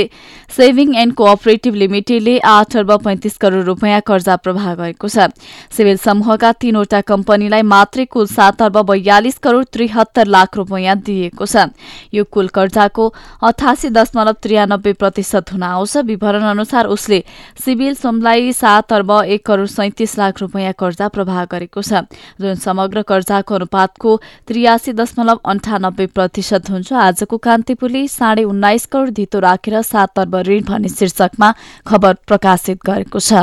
saving 0.49 0.95
and 0.95 1.13
cooperative 1.13 1.75
लिमिटेडले 1.75 2.37
आठ 2.47 2.77
अर्ब 2.77 2.91
पैंतिस 3.03 3.37
करोड़ 3.37 3.63
रूपियाँ 3.65 3.99
कर्जा 4.07 4.35
प्रवाह 4.37 4.73
गरेको 4.75 5.07
छ। 5.09 5.27
सिभिल 5.75 5.97
समूहका 5.97 6.51
तीनवटा 6.55 7.01
कम्पनीलाई 7.03 7.67
मात्रै 7.67 8.05
कुल 8.07 8.27
सात 8.29 8.61
अर्ब 8.61 8.79
बयालिस 8.87 9.37
करोड़ 9.43 9.63
त्रिहत्तर 9.67 10.27
लाख 10.29 10.57
रूपियाँ 10.57 10.95
दिएको 11.03 11.45
छ। 11.45 11.67
यो 12.15 12.23
कुल 12.31 12.47
कर्जाको 12.55 13.11
अठासी 13.43 13.89
दशमलव 13.91 14.35
त्रियानब्बे 14.39 14.93
प्रतिशत 14.95 15.51
हुन 15.51 15.63
आउँछ। 15.65 15.97
विवरण 16.07 16.43
अनुसार 16.47 16.85
उसले 16.87 17.23
सिभिल 17.65 17.93
समलाई 17.95 18.53
सात 18.53 18.93
अर्ब 18.93 19.11
एक 19.27 19.45
करोड़ 19.45 19.67
सैतिस 19.67 20.17
लाख 20.17 20.41
रूपियाँ 20.41 20.73
कर्जा 20.79 21.07
प्रवाह 21.09 21.43
गरेको 21.45 21.81
छ 21.81 22.03
जुन 22.41 22.55
समग्र 22.61 23.01
कर्जाको 23.03 23.55
अनुपातको 23.55 24.15
त्रियासी 24.47 24.93
दशमलव 24.93 25.39
अन्ठानब्बे 25.45 26.05
प्रतिशत 26.15 26.69
हुन्छ। 26.69 26.93
आजको 26.93 27.37
कान्तिपुरले 27.39 28.07
साढे 28.09 28.43
उन्नाइस 28.45 28.85
करोड़ 28.87 29.09
धितो 29.11 29.39
राखेर 29.41 29.81
सात 29.83 30.19
अर्ब 30.19 30.35
ऋण 30.47 30.63
भन्ने 30.63 30.89
शीर्षकमा 30.89 31.53
खबर 31.85 32.13
प्रकाशित 32.27 32.79
गरेको 32.85 33.19
छ। 33.19 33.33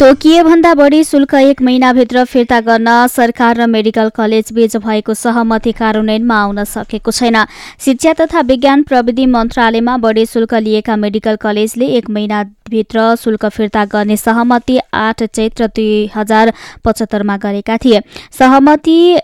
तोकिएभन्दा 0.00 0.72
बढी 0.74 1.02
शुल्क 1.04 1.32
एक 1.34 1.60
महिनाभित्र 1.62 2.22
फिर्ता 2.24 2.60
गर्न 2.60 3.06
सरकार 3.06 3.56
र 3.56 3.66
मेडिकल 3.66 4.08
कलेज 4.14 4.52
बीच 4.54 4.76
भएको 4.76 5.14
सहमति 5.14 5.72
कार्यान्वयनमा 5.74 6.36
आउन 6.38 6.62
सकेको 6.64 7.10
छैन। 7.10 7.36
शिक्षा 7.80 8.12
तथा 8.14 8.40
विज्ञान 8.46 8.82
प्रविधि 8.82 9.26
मन्त्रालयमा 9.26 9.96
बढी 9.98 10.26
शुल्क 10.26 10.54
लिएका 10.56 10.96
मेडिकल 10.96 11.36
कलेजले 11.36 11.86
एक 11.98 12.10
महिनाभित्र 12.10 13.14
शुल्क 13.16 13.46
फिर्ता 13.48 13.84
गर्ने 13.86 14.16
सहमति 14.16 14.78
आठ 14.94 15.22
चैत्र 15.24 15.66
दुई 15.66 16.10
हजार 16.14 16.52
पचहत्तरमा 16.84 17.36
गरेका 17.36 17.76
थिए। 17.76 18.00
सहमति 18.38 19.18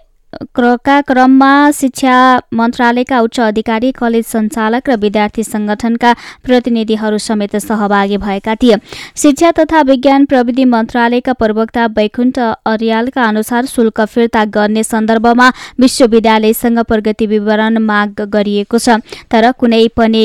का 0.57 1.01
क्रममा 1.01 1.71
शिक्षा 1.71 2.17
मन्त्रालयका 2.55 3.21
उच्च 3.21 3.41
अधिकारी 3.41 3.91
कलेज 3.93 4.25
सञ्चालक 4.27 4.89
र 4.91 4.97
विद्यार्थी 4.97 5.43
संगठनका 5.45 6.13
प्रतिनिधिहरू 6.45 7.19
समेत 7.19 7.57
सहभागी 7.59 8.17
भएका 8.17 8.55
थिए। 8.55 8.77
शिक्षा 9.17 9.51
तथा 9.59 9.81
विज्ञान 9.83 10.25
प्रविधि 10.25 10.65
मन्त्रालयका 10.67 11.33
प्रवक्ता 11.35 11.87
वैकुण्ठ 11.97 12.39
अर्यालका 12.39 13.25
अनुसार 13.25 13.67
शुल्क 13.67 14.01
फिर्ता 14.05 14.45
गर्ने 14.55 14.83
सन्दर्भमा 14.85 15.49
विश्वविद्यालयसँग 15.81 16.79
प्रगति 16.85 17.27
विवरण 17.27 17.79
माग 17.81 18.21
गरिएको 18.29 18.79
छ। 18.79 18.99
तर 19.31 19.51
कुनै 19.53 19.87
पनि 19.97 20.25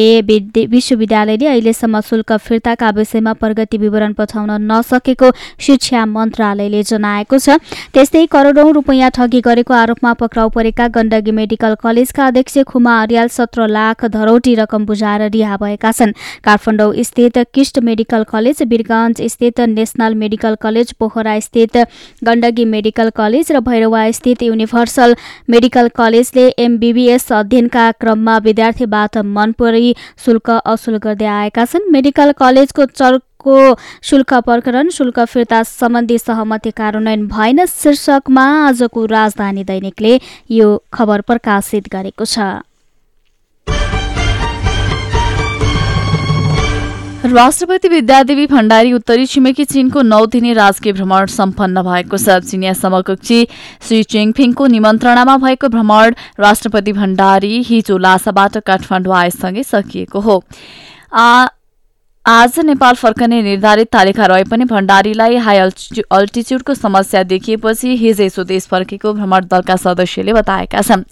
विश्वविद्यालयले 0.69 1.47
अहिलेसम्म 1.47 1.99
शुल्क 2.01 2.33
फिर्ताका 2.39 2.89
विषयमा 2.91 3.33
प्रगति 3.33 3.77
विवरण 3.77 4.13
पठाउन 4.13 4.51
नसकेको 4.71 5.31
शिक्षा 5.59 6.05
मन्त्रालयले 6.07 6.83
जनाएको 6.83 7.37
छ। 7.37 7.59
त्यस्तै 7.93 8.25
करोडौं 8.27 8.71
रुपियाँ 8.73 9.09
ठगी 9.11 9.41
गरेको 9.41 9.73
आरोप 9.73 9.98
आरोपमा 9.99 10.13
पक्राउ 10.15 10.49
परेका 10.49 10.87
गण्डकी 10.95 11.31
मेडिकल 11.31 11.73
कलेजका 11.83 12.25
अध्यक्ष 12.27 12.57
खुमा 12.67 12.93
अर्याल 13.01 13.27
सत्र 13.29 13.67
लाख 13.67 14.05
धरौटी 14.07 14.53
रकम 14.55 14.85
बुझाएर 14.85 15.21
रिहा 15.31 15.57
भएका 15.57 15.91
छन्। 15.91 16.11
काठमाडौँ 16.43 17.03
स्थित 17.03 17.37
किस्ट 17.53 17.79
मेडिकल 17.81 18.23
कलेज 18.23 18.61
वीरगञ्ज 18.63 19.21
स्थित 19.27 19.59
नेसनल 19.69 20.15
मेडिकल 20.15 20.55
कलेज 20.61 20.93
पोखरा 20.99 21.39
स्थित 21.41 21.77
गण्डकी 22.23 22.65
मेडिकल 22.65 23.09
कलेज 23.11 23.51
र 23.51 23.59
भैरवा 23.61 24.09
स्थित 24.13 24.43
युनिभर्सल 24.43 25.15
मेडिकल 25.49 25.87
कलेजले 25.95 26.47
एमबीबीएस 26.59 27.31
अध्ययनका 27.33 27.91
क्रममा 27.99 28.37
विद्यार्थीबाट 28.39 29.17
मनपरी 29.35 29.95
शुल्क 30.25 30.49
असुल 30.51 30.97
गर्दै 31.03 31.25
आएका 31.27 31.65
छन्। 31.65 31.91
मेडिकल 31.91 32.31
कलेजको 32.39 32.85
चर्क 32.87 33.21
को 33.39 33.75
शुल्क 34.03 34.33
प्रकरण 34.45 34.89
शुल्क 34.91 35.19
फिर्ता 35.25 35.61
सम्बन्धी 35.65 36.17
सहमति 36.17 36.71
कार्यान्वयन 36.71 37.27
भएन 37.27 37.65
शीर्षकमा 37.65 38.45
आजको 38.67 39.05
राजधानी 39.07 39.63
दैनिकले 39.63 40.19
यो 40.51 40.67
खबर 40.93 41.21
प्रकाशित 41.23 41.89
गरेको 41.89 42.25
छ। 42.25 42.39
राष्ट्रपति 47.25 47.87
विद्यादेवी 47.87 48.45
भण्डारी 48.47 48.93
उत्तरी 48.93 49.25
छिमेकी 49.25 49.63
चीनको 49.65 50.01
नौ 50.01 50.25
दिने 50.25 50.53
राजकीय 50.53 50.93
भ्रमण 50.93 51.25
सम्पन्न 51.27 51.81
भएको 51.83 52.17
छ। 52.17 52.39
चिनिया 52.41 52.73
समकक्षी 52.73 53.39
श्री 53.81 54.01
चेङफिङको 54.05 54.67
निमन्त्रणामा 54.67 55.35
भएको 55.37 55.67
भ्रमण 55.69 56.15
राष्ट्रपति 56.39 56.91
भण्डारी 56.93 57.61
हिजो 57.67 57.97
लासाबाट 57.97 58.57
काठमाडौँ 58.65 59.15
आएसँगै 59.15 59.63
सकिएको 59.65 60.19
हो। 60.19 60.41
आज 62.25 62.59
नेपाल 62.59 62.95
फर्कने 62.95 63.41
निर्धारित 63.41 63.87
तालिका 63.91 64.25
रहे 64.25 64.43
पनि 64.45 64.65
भण्डारीलाई 64.65 65.35
हाई 65.37 65.57
अल्टिच्युडको 65.57 66.73
समस्या 66.73 67.23
देखिएपछि 67.23 67.95
हिजै 67.97 68.27
स्वदेश 68.29 68.65
फर्केको 68.67 69.13
भ्रमण 69.13 69.45
दलका 69.51 69.75
सदस्यले 69.75 70.33
बताएका 70.33 70.81
छन्। 70.81 71.03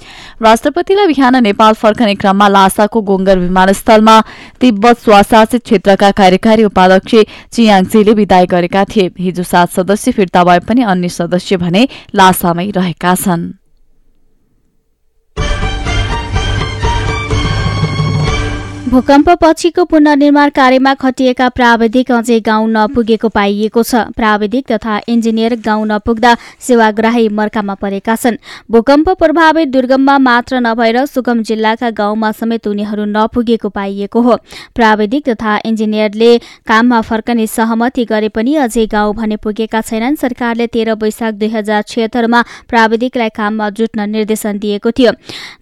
राष्ट्रपतिलाई 0.43 1.07
बिहान 1.07 1.41
नेपाल 1.43 1.73
फर्कने 1.73 2.15
क्रममा 2.15 2.47
लासाको 2.47 3.01
गोङ्गर 3.01 3.39
विमानस्थलमा 3.39 4.21
तिब्बत 4.61 4.99
स्वशासित 4.99 5.63
क्षेत्रका 5.63 6.11
कार्यकारी 6.13 6.63
उपाध्यक्ष 6.63 7.15
चियाङजीले 7.53 8.13
विदाय 8.13 8.45
गरेका 8.45 8.83
थिए। 8.85 9.11
हिजो 9.19 9.43
सात 9.43 9.71
सदस्य 9.71 10.11
फिर्ता 10.11 10.43
भए 10.43 10.59
पनि 10.67 10.81
अन्य 10.85 11.09
सदस्य 11.09 11.57
भने 11.57 11.87
लासामै 12.15 12.69
रहेका 12.71 13.15
छन्। 13.15 13.53
भूकम्प 18.87 19.29
पछिको 19.41 19.83
पुनर्निर्माण 19.83 20.49
कार्यमा 20.49 20.93
खटिएका 20.93 21.47
प्राविधिक 21.49 22.11
अझै 22.11 22.39
गाउँ 22.39 22.67
नपुगेको 22.71 23.29
पाइएको 23.29 23.81
छ। 23.83 24.03
प्राविधिक 24.15 24.67
तथा 24.67 24.99
इन्जिनियर 25.07 25.55
गाउँ 25.59 25.85
नपुग्दा 25.87 26.35
सेवाग्राही 26.59 27.27
मर्कामा 27.29 27.73
परेका 27.75 28.15
छन्। 28.15 28.37
भूकम्प 28.71 29.09
प्रभावित 29.19 29.67
दुर्गममा 29.67 30.17
मात्र 30.19 30.59
नभएर 30.59 31.05
सुगम 31.05 31.41
जिल्लाका 31.43 31.89
गाउँमा 31.89 32.31
समेत 32.31 32.67
उनीहरू 32.67 33.05
नपुगेको 33.07 33.69
पाइएको 33.69 34.21
हो। 34.21 34.35
प्राविधिक 34.75 35.29
तथा 35.29 35.57
इन्जिनियरले 35.65 36.31
काममा 36.67 37.01
फर्कने 37.01 37.47
सहमति 37.47 38.05
गरे 38.05 38.29
पनि 38.29 38.55
अझै 38.63 38.85
गाउँ 38.87 39.13
भने 39.15 39.35
पुगेका 39.37 39.81
छैनन्। 39.81 40.15
सरकारले 40.15 40.67
तेह्र 40.67 40.95
वैशाख 40.95 41.33
दुई 41.33 41.49
हजार 41.49 41.81
छिहत्तरमा 41.83 42.43
प्राविधिकलाई 42.69 43.35
काममा 43.35 43.69
जुट्न 43.71 44.09
निर्देशन 44.09 44.59
दिएको 44.59 44.91
थियो। 44.93 45.11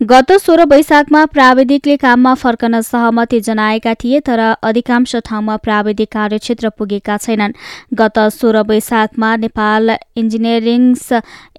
गत 0.05 0.31
सोह्र 0.45 0.65
वैशाखमा 0.67 1.25
प्राविधिकले 1.33 1.97
काममा 1.97 2.33
फर्कन 2.37 2.81
सह 2.83 3.13
सहमति 3.15 3.39
जनाएका 3.39 3.93
थिए 3.95 4.19
तर 4.19 4.39
अधिकांश 4.39 5.15
ठाउँमा 5.25 5.55
प्राविधिक 5.57 6.11
कार्यक्षेत्र 6.11 6.69
पुगेका 6.69 7.17
छैनन्। 7.17 7.53
गत 7.95 8.17
सोह्र 8.35 8.61
वैशाखमा 8.67 9.35
नेपाल 9.37 9.89
इन्जिनियरिङ्स 10.19 11.03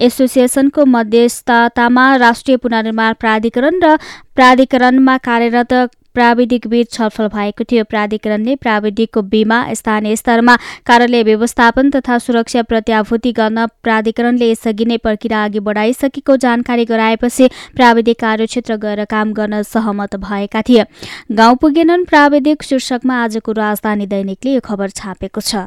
एसोसिएसनको 0.06 0.84
मध्यस्थतामा 0.84 2.04
राष्ट्रिय 2.16 2.56
पुनर्निर्माण 2.60 3.12
प्राधिकरण 3.20 3.80
र 3.84 3.96
प्राधिकरणमा 4.36 5.16
कार्यरत 5.18 5.72
प्राविधिक 6.16 6.66
बीच 6.66 6.90
छलफल 6.92 7.28
भएको 7.28 7.64
थियो। 7.64 7.84
प्राधिकरणले 7.84 8.54
प्राविधिकको 8.56 9.22
बीमा 9.24 9.58
स्थानीय 9.74 10.16
स्तरमा 10.16 10.56
कार्यालय 10.86 11.22
व्यवस्थापन 11.22 11.90
तथा 11.90 12.18
सुरक्षा 12.18 12.62
प्रत्याभूति 12.62 13.32
गर्न 13.32 13.66
प्राधिकरणले 13.82 14.50
यसअघि 14.50 14.84
नै 14.84 14.96
प्रक्रिया 14.98 15.44
अघि 15.44 15.60
बढाइसकेको 15.60 16.36
जानकारी 16.38 16.84
गराएपछि 16.84 17.48
प्राविधिक 17.76 18.20
कार्यक्षेत्र 18.20 18.76
गएर 18.78 19.04
काम 19.06 19.32
गर्न 19.32 19.62
सहमत 19.64 20.16
भएका 20.18 20.62
थिए। 20.62 20.84
गाउँ 21.32 21.56
पुगेनन् 21.56 22.04
प्राविधिक 22.04 22.62
शीर्षकमा 22.62 23.22
आजको 23.24 23.52
राजधानी 23.54 24.06
दैनिकले 24.06 24.54
यो 24.54 24.60
खबर 24.60 24.90
छापेको 24.92 25.40
छ। 25.40 25.66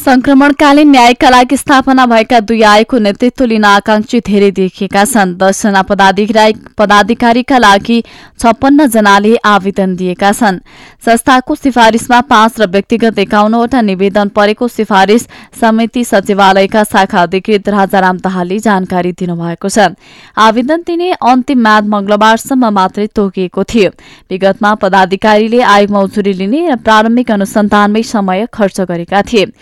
संक्रमणकालीन 0.00 0.90
न्यायका 0.90 1.30
लागि 1.30 1.56
स्थापना 1.56 2.04
भएका 2.06 2.38
दुई 2.40 2.60
आयोगको 2.64 2.98
नेतृत्व 2.98 3.44
लिन 3.44 3.64
आकांक्षी 3.64 4.20
धेरै 4.24 4.50
देखिएका 4.50 5.04
छन्। 5.04 5.34
दसजना 5.36 5.82
पदाधिकारी 5.84 6.52
पदाधिकारीका 6.78 7.58
लागि 7.58 7.98
छप्पन्न 8.40 8.86
जनाले 8.88 9.34
आवेदन 9.44 9.96
दिएका 9.96 10.30
छन्। 10.32 10.58
संस्थाको 11.04 11.54
सिफारिसमा 11.54 12.20
पाँच 12.32 12.60
र 12.60 12.66
व्यक्तिगत 12.66 13.18
एकाउन्नवटा 13.18 13.80
निवेदन 13.82 14.28
परेको 14.32 14.68
सिफारिस 14.70 15.26
समिति 15.60 16.04
सचिवालयका 16.04 16.84
शाखा 16.86 17.22
अधिकृत 17.22 17.68
राजाराम 17.68 18.16
दाहालले 18.24 18.58
जानकारी 18.58 19.12
दिनुभएको 19.12 19.68
छ। 19.68 19.92
आवेदन 20.38 20.80
दिने 20.86 21.12
अन्तिम 21.12 21.60
म्याद 21.60 21.84
मंगलबारसम्म 21.92 22.72
मात्रै 22.72 23.06
तोकिएको 23.12 23.64
थियो। 23.64 23.90
विगतमा 24.30 24.74
पदाधिकारीले 24.80 25.60
आयोगमा 25.60 26.00
उजुरी 26.00 26.32
लिने 26.40 26.60
र 26.70 26.76
प्रारम्भिक 26.78 27.30
अनुसन्धानमै 27.30 28.02
समय 28.06 28.46
खर्च 28.48 28.80
गरेका 28.88 29.22
थिए। 29.22 29.52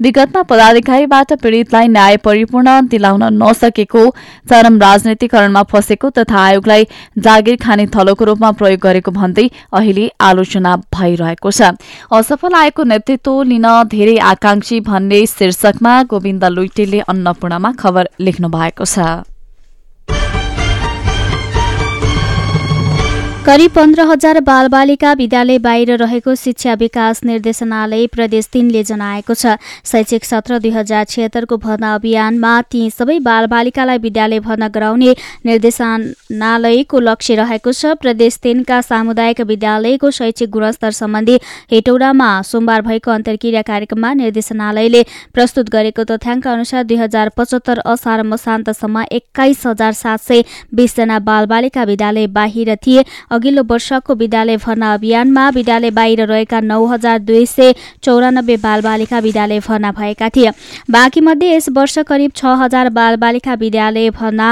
विगतमा 0.00 0.42
पदाधिकारीबाट 0.42 1.32
पीड़ितलाई 1.42 1.88
न्याय 1.88 2.16
परिपूर्ण 2.24 2.80
दिलाउन 2.88 3.22
नसकेको 3.34 4.02
चरम 4.50 4.78
राजनीतिकरणमा 4.80 5.62
फँसेको 5.72 6.10
तथा 6.18 6.38
आयोगलाई 6.40 6.86
जागिर 7.18 7.56
खाने 7.62 7.86
थलोको 7.94 8.24
रूपमा 8.24 8.50
प्रयोग 8.60 8.80
गरेको 8.80 9.10
भन्दै 9.10 9.46
अहिले 9.72 10.10
आलोचना 10.20 10.76
भइरहेको 10.94 11.50
छ। 11.50 11.72
असफल 12.12 12.54
आयोगको 12.54 12.82
नेतृत्व 12.92 13.42
लिन 13.50 13.66
धेरै 13.90 14.16
आकांक्षी 14.32 14.80
भन्ने 14.86 15.24
शीर्षकमा 15.28 16.02
गोविन्द 16.10 16.44
लुइटेले 16.56 17.00
अन्नपूर्णमा 17.08 17.72
खबर 17.78 18.08
लेख्नु 18.20 18.48
भएको 18.48 18.84
छ। 18.84 19.37
करिब 23.48 23.70
पन्ध्र 23.72 24.02
हजार 24.02 24.38
बालबालिका 24.44 25.12
विद्यालय 25.18 25.58
बाहिर 25.58 25.90
रहेको 25.98 26.34
शिक्षा 26.34 26.72
विकास 26.74 27.20
निर्देशनालय 27.24 28.06
प्रदेश 28.06 28.48
तीनले 28.52 28.82
जनाएको 28.84 29.34
छ। 29.34 29.54
शैक्षिक 29.88 30.24
सत्र 30.24 30.58
दुई 30.60 30.70
हजार 30.70 31.04
छिहत्तरको 31.04 31.56
भर्ना 31.56 31.94
अभियानमा 31.94 32.50
ती 32.68 32.80
सबै 32.90 33.18
बालबालिकालाई 33.20 33.98
विद्यालय 33.98 34.40
भर्ना 34.40 34.68
गराउने 34.68 35.14
निर्देशनालयको 35.46 37.00
लक्ष्य 37.00 37.34
रहेको 37.40 37.72
छ। 37.72 37.94
प्रदेश 37.96 38.36
तीनका 38.42 38.80
सामुदायिक 38.82 39.40
विद्यालयको 39.52 40.10
शैक्षिक 40.18 40.50
गुणस्तर 40.50 40.92
सम्बन्धी 41.00 41.38
हेटौडामा 41.72 42.28
सोमबार 42.50 42.82
भएको 42.82 43.10
अन्तर्क्रिया 43.10 43.62
कार्यक्रममा 43.62 44.12
निर्देशनालयले 44.20 45.02
प्रस्तुत 45.32 45.70
गरेको 45.70 46.04
तथ्याङ्क 46.12 46.46
अनुसार 46.48 46.84
दुई 46.84 47.00
हजार 47.00 47.32
पचहत्तर 47.36 47.80
असार 47.94 48.22
मसान्तसम्म 48.28 49.06
एक्काइस 49.12 49.66
हजार 49.66 49.98
सात 50.02 50.28
सय 50.28 50.44
बिसजना 50.74 51.18
बालबालिका 51.32 51.88
विद्यालय 51.94 52.26
बाहिर 52.38 52.74
थिए। 52.76 53.08
अघिल्लो 53.38 53.62
वर्षको 53.70 54.14
विद्यालय 54.14 54.56
भर्ना 54.58 54.92
अभियानमा 54.94 55.48
विद्यालय 55.54 55.90
बाहिर 55.92 56.24
रहेका 56.26 56.60
नौ 56.60 56.84
हजार 56.86 57.18
दुई 57.22 57.44
सय 57.46 57.74
चौरानब्बे 58.02 58.56
बालबालिका 58.58 59.18
विद्यालय 59.20 59.60
भर्ना 59.66 59.90
भएका 59.92 60.28
थिए। 60.36 60.50
बाँकी 60.90 61.20
मध्ये 61.20 61.54
यस 61.54 61.68
वर्ष 61.72 61.98
करिब 62.08 62.32
छ 62.36 62.56
हजार 62.58 62.88
बालबालिका 62.90 63.54
विद्यालय 63.54 64.10
भर्ना 64.10 64.48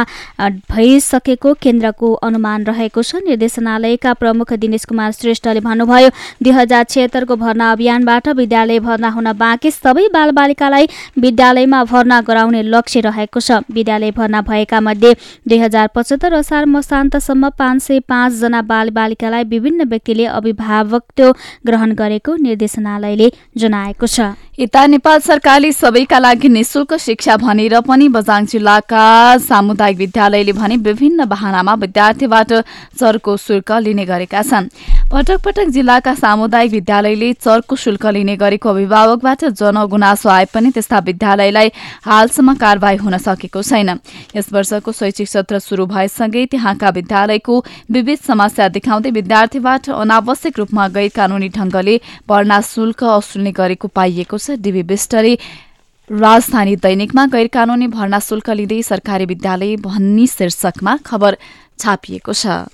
भइसकेको 0.71 1.55
केन्द्रको 1.63 2.13
अनुमान 2.23 2.65
रहेको 2.65 3.03
छ। 3.03 3.23
निर्देशनालयका 3.27 4.13
प्रमुख 4.15 4.53
दिनेश 4.55 4.85
कुमार 4.85 5.13
श्रेष्ठले 5.13 5.61
भन्नुभयो 5.61 6.11
दुई 6.43 6.53
हजार 6.53 6.85
छिहत्तरको 6.85 7.37
भर्ना 7.37 7.71
अभियानबाट 7.73 8.29
विद्यालय 8.37 8.79
भर्ना 8.81 9.09
हुन 9.11 9.33
बाँकी 9.35 9.71
सबै 9.73 10.07
बालबालिकालाई 10.15 10.89
विद्यालयमा 11.19 11.83
भर्ना 11.85 12.21
गराउने 12.23 12.63
लक्ष्य 12.65 13.01
रहेको 13.03 13.41
छ। 13.41 13.61
विद्यालय 13.73 14.11
भर्ना 14.13 14.41
भएका 14.43 14.81
मध्ये 14.81 15.15
दुई 15.49 15.59
हजार 15.59 15.87
पचहत्तर 15.95 16.35
असार 16.35 16.65
मसान्तसम्म 16.69 17.49
पाँच 17.59 17.83
सय 17.83 18.01
पाँचजना 18.09 18.61
बालबालिकालाई 18.67 19.45
विभिन्न 19.47 19.89
व्यक्तिले 19.89 20.25
अभिभावकत्व 20.33 21.33
ग्रहण 21.67 21.95
गरेको 21.95 22.37
निर्देशनालयले 22.39 23.31
जनाएको 23.57 24.07
छ। 24.07 24.35
यता 24.59 24.87
नेपाल 24.87 25.19
सरकारले 25.21 25.71
सबैका 25.73 26.19
लागि 26.19 26.49
निशुल्क 26.49 26.95
शिक्षा 26.97 27.37
भनेर 27.37 27.81
पनि 27.81 28.09
बझाङ 28.09 28.47
जिल्लाका 28.47 29.05
सामुदायिक 29.39 29.99
विद्यालयले 29.99 30.53
भने 30.53 30.77
विभिन्न 30.81 31.25
बहानामा 31.29 31.75
विद्यार्थीबाट 31.77 32.53
चर्को 32.97 33.37
शुल्क 33.37 33.73
लिने 33.85 34.05
गरेका 34.07 34.43
छन्। 34.43 34.69
पटक 35.13 35.41
पटक 35.45 35.69
जिल्लाका 35.69 36.15
सामुदायिक 36.17 36.73
विद्यालयले 36.73 37.33
चर्को 37.35 37.77
शुल्क 37.77 38.07
लिने 38.17 38.37
गरेको 38.37 38.69
अभिभावकबाट 38.71 39.45
जनगुनासो 39.53 40.29
आए 40.29 40.45
पनि 40.55 40.71
त्यस्ता 40.71 40.99
विद्यालयलाई 41.05 41.69
हालसम्म 42.07 42.55
कारवाही 42.57 42.97
हुन 42.97 43.19
सकेको 43.19 43.63
छैन। 43.63 43.91
यस 44.37 44.53
वर्षको 44.53 44.93
शैक्षिक 44.93 45.29
सत्र 45.29 45.59
शुरू 45.59 45.87
भएसँगै 45.87 46.47
त्यहाँका 46.47 46.89
विद्यालयको 46.97 47.55
विविध 47.93 48.19
समस्या 48.57 48.73
देखाउँदै 48.73 49.11
विद्यार्थीबाट 49.13 49.93
अनावश्यक 49.93 50.57
रूपमा 50.57 50.89
गैर 50.89 51.09
कानूनी 51.13 51.49
ढंगले 51.53 52.01
भर्ना 52.25 52.59
शुल्क 52.65 53.05
असुल्ने 53.05 53.53
गरेको 53.53 53.89
पाइएको 53.93 54.37
छ। 54.39 54.57
डिबी 54.57 54.83
विष्टले 54.89 55.33
राजधानी 56.11 56.75
दैनिकमा 56.81 57.25
गैर 57.29 57.49
कानूनी 57.53 57.87
भर्ना 57.93 58.19
शुल्क 58.19 58.49
लिँदै 58.57 58.81
सरकारी 58.83 59.25
विद्यालय 59.29 59.77
भन्ने 59.85 60.27
शीर्षकमा 60.27 60.97
खबर 61.05 61.37
छापिएको 61.77 62.33
छ। 62.33 62.65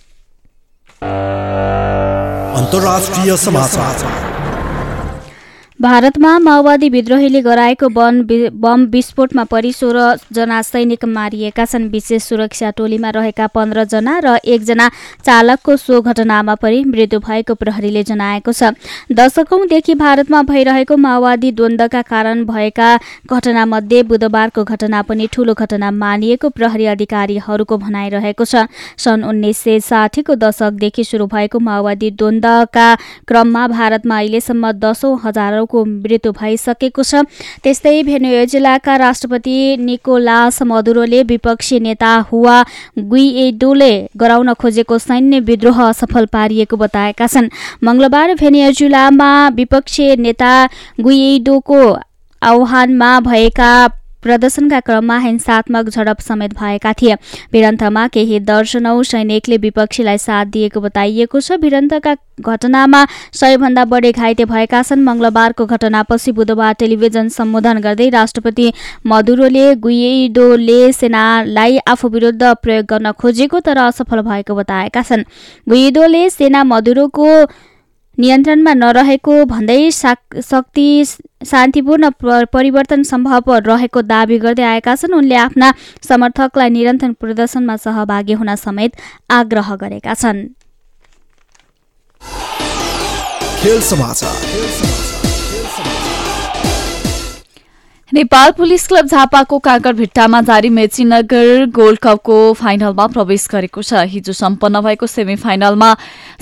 भारतमा 5.83 6.39
माओवादी 6.39 6.89
विद्रोहीले 6.89 7.41
गराएको 7.43 7.89
वन 7.91 8.21
बम 8.55 8.85
विस्फोटमा 8.91 9.45
परि 9.45 9.73
सोह्रजना 9.73 10.61
सैनिक 10.63 11.05
मारिएका 11.05 11.65
छन्। 11.65 11.89
विशेष 11.91 12.23
सुरक्षा 12.23 12.71
टोलीमा 12.71 13.11
रहेका 13.11 13.47
पन्ध्रजना 13.51 14.19
र 14.25 14.37
एकजना 14.47 14.89
चालकको 15.27 15.77
सो 15.77 16.01
घटनामा 16.03 16.55
परि 16.55 16.85
मृत्यु 16.85 17.21
भएको 17.21 17.55
प्रहरीले 17.55 18.03
जनाएको 18.05 18.53
छ। 18.53 18.71
दशकौंदेखि 19.11 19.95
भारतमा 19.95 20.43
भइरहेको 20.45 20.97
माओवादी 20.97 21.51
द्वन्द्वका 21.51 22.03
कारण 22.05 22.45
भएका 22.47 22.91
घटनामध्ये 23.27 24.03
बुधबारको 24.05 24.65
घटना 24.65 25.03
पनि 25.03 25.27
ठूलो 25.33 25.55
घटना 25.57 25.91
मानिएको 25.91 26.49
प्रहरी 26.51 26.87
अधिकारीहरूको 26.95 27.79
भनाइरहेको 27.79 28.45
छ। 28.45 28.71
सन् 28.99 29.25
उन्नाइस 29.25 29.59
सय 29.59 29.81
साठीको 29.83 30.35
दशकदेखि 30.47 31.05
सुरु 31.05 31.27
भएको 31.27 31.59
माओवादी 31.59 32.11
द्वन्द्वका 32.15 32.89
क्रममा 33.27 33.67
भारतमा 33.75 34.19
अहिलेसम्म 34.19 34.73
दशौं 34.79 35.19
हजारौं 35.27 35.67
को 35.73 35.85
मृत्यु 35.85 36.33
भइसकेको 36.33 37.03
छ। 37.03 37.25
त्यस्तै 37.63 38.03
भेनेजुलाका 38.03 38.97
राष्ट्रपति 38.99 39.57
निकोलास 39.81 40.63
मदुरोले 40.63 41.23
विपक्षी 41.25 41.81
नेता 41.81 42.13
हुवा 42.31 42.57
गुइएडोले 42.99 43.93
गराउन 44.17 44.53
खोजेको 44.55 44.99
सैन्य 45.01 45.41
विद्रोह 45.41 45.83
असफल 45.83 46.27
पारिएको 46.33 46.77
बताएका 46.77 47.27
छन्। 47.27 47.51
मंगलबार 47.85 48.35
भेनेजुलामा 48.35 49.31
विपक्षी 49.55 50.15
नेता 50.19 50.53
गुइएडोको 51.01 51.83
आह्वानमा 52.43 53.19
भएका 53.23 53.73
प्रदर्शनका 54.23 54.81
क्रममा 54.81 55.19
हिंसात्मक 55.19 55.89
झडप 55.89 56.21
समेत 56.21 56.55
भएका 56.55 56.93
थिए। 56.93 57.15
भिरन्तमा 57.53 58.07
केही 58.09 58.39
दर्शनौ 58.43 59.03
सैनिकले 59.05 59.57
विपक्षीलाई 59.59 60.19
साथ 60.19 60.47
दिएको 60.53 60.81
बताइएको 60.81 61.41
छ। 61.41 61.59
भिरन्तका 61.63 62.15
घटनामा 62.43 63.05
सयभन्दा 63.35 63.85
बढी 63.85 64.13
घाइते 64.13 64.45
भएका 64.45 64.83
छन्। 64.83 65.03
मंगलबारको 65.03 65.67
घटनापछि 65.67 66.33
बुधबार 66.33 66.73
टेलिभिजन 66.75 67.29
सम्बोधन 67.31 67.79
गर्दै 67.81 68.09
राष्ट्रपति 68.11 68.73
मधुरोले 69.07 69.75
गुइडोले 69.77 70.81
सेनालाई 70.93 71.79
आफू 71.87 72.09
विरुद्ध 72.09 72.43
प्रयोग 72.63 72.87
गर्न 72.87 73.13
खोजेको 73.13 73.61
तर 73.61 73.79
असफल 73.79 74.23
भएको 74.23 74.55
बताएका 74.55 75.03
छन्। 75.03 75.25
गुइडोले 75.67 76.29
सेना 76.31 76.65
मधुरोको 76.65 77.29
नियन्त्रणमा 78.19 78.73
नरहेको 78.75 79.35
भन्दै 79.45 79.91
शक्ति 79.91 80.89
शान्तिपूर्ण 81.51 82.11
परिवर्तन 82.53 83.03
सम्भव 83.03 83.51
रहेको 83.67 84.03
दावी 84.03 84.39
गर्दै 84.39 84.63
आएका 84.63 84.95
छन्। 84.97 85.15
उनले 85.15 85.37
आफ्ना 85.37 85.73
समर्थकलाई 86.09 86.71
निरन्तर 86.71 87.13
प्रदर्शनमा 87.21 87.77
सहभागी 87.77 88.33
हुन 88.33 88.55
समेत 88.57 88.93
आग्रह 89.31 89.75
गरेका 89.77 90.15
छन्। 90.15 90.41
नेपाल 98.13 98.51
पुलिस 98.53 98.87
क्लब 98.89 99.07
झापाको 99.07 99.59
काँकरभिट्टामा 99.59 100.41
जारी 100.41 100.69
मेचीनगर 100.69 101.65
गोल्ड 101.73 101.99
कपको 101.99 102.35
फाइनलमा 102.53 103.07
प्रवेश 103.09 103.47
गरेको 103.51 103.83
छ। 103.83 104.03
हिजो 104.05 104.33
सम्पन्न 104.33 104.81
भएको 104.85 105.07
सेमी 105.07 105.37
फाइनलमा 105.41 105.89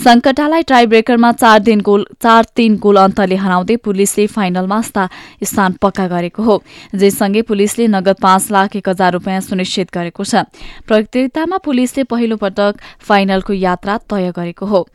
सङ्कटालाई 0.03 0.63
टाई 0.67 0.87
ब्रेकरमा 0.87 1.31
चार 1.33 1.59
दिन 1.61 1.81
गोल 1.81 2.07
चार 2.19 2.47
तीन 2.57 2.77
गोल 2.77 2.97
अन्तले 2.99 3.37
हराउँदै 3.37 3.77
पुलिसले 3.87 4.27
फाइनलमा 4.27 4.81
स्थान 4.83 5.79
पक्का 5.79 6.07
गरेको 6.09 6.43
हो। 6.43 6.63
जेसँगै 6.91 7.43
पुलिसले 7.47 7.87
नगद 7.89 8.19
पाँच 8.19 8.51
लाख 8.51 8.77
एक 8.77 8.89
हजार 8.89 9.13
रुपियाँ 9.13 9.41
सुनिश्चित 9.41 9.95
गरेको 9.95 10.25
छ। 10.25 10.43
प्रतियोगितामा 10.91 11.63
पुलिसले 11.63 12.05
पहिलो 12.11 12.37
पटक 12.37 12.83
फाइनलको 12.99 13.53
यात्रा 13.55 13.97
तय 14.11 14.33
गरेको 14.35 14.67
हो। 14.67 14.87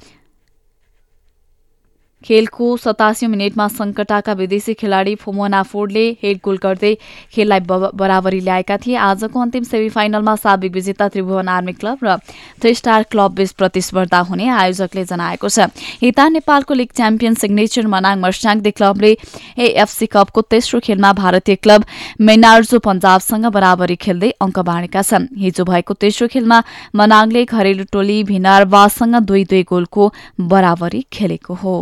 खेलको 2.26 2.68
सतासी 2.78 3.28
मिनटमा 3.28 3.68
सङ्कटाका 3.70 4.34
विदेशी 4.34 4.74
खेलाडी 4.74 5.14
फोमोना 5.16 5.62
फोर्डले 5.64 6.06
हेड 6.22 6.38
गोल 6.44 6.58
गर्दै 6.58 6.94
खेललाई 7.34 7.60
बराबरी 7.96 8.40
ल्याएका 8.42 8.78
थिए। 8.78 8.96
आजको 8.98 9.40
अन्तिम 9.40 9.64
सेमिफाइनलमा 9.64 10.36
साबिक 10.36 10.72
विजेता 10.74 11.08
त्रिभुवन 11.08 11.48
आर्मी 11.48 11.74
क्लब 11.74 11.98
र 12.04 12.16
थ्री 12.62 12.74
स्टार 12.74 13.04
क्लब 13.12 13.36
बीच 13.36 13.52
प्रतिस्पर्धा 13.54 14.20
हुने 14.26 14.48
आयोजकले 14.50 15.04
जनाएको 15.06 15.50
छ। 15.50 15.70
यता 16.04 16.28
नेपालको 16.30 16.74
league 16.74 16.90
champion 16.98 17.34
signature 17.36 17.88
Manang 17.88 18.20
Marsyangdi 18.20 18.72
क्लबले 18.72 19.12
एएफसी 19.60 20.06
कपको 20.10 20.42
तेस्रो 20.50 20.80
खेलमा 20.82 21.12
भारतीय 21.14 21.56
क्लब 21.62 21.86
मेनार्जो 22.22 22.80
पन्जाबसँग 22.82 23.46
बराबरी 23.54 23.96
खेल्दै 24.02 24.32
अङ्क 24.42 24.58
बाँडेका 24.66 25.02
छन्। 25.04 25.30
हिजो 25.38 25.64
भएको 25.66 25.94
तेस्रो 26.02 26.28
खेलमा 26.34 26.58
मनाङले 26.96 27.46
घरेलु 27.46 27.86
टोली 27.94 28.18
भिनारवासँग 28.26 29.16
दुई 29.30 29.44
दुई 29.46 29.64
गोलको 29.70 30.10
बराबरी 30.42 31.06
खेलेको 31.14 31.54
हो। 31.62 31.78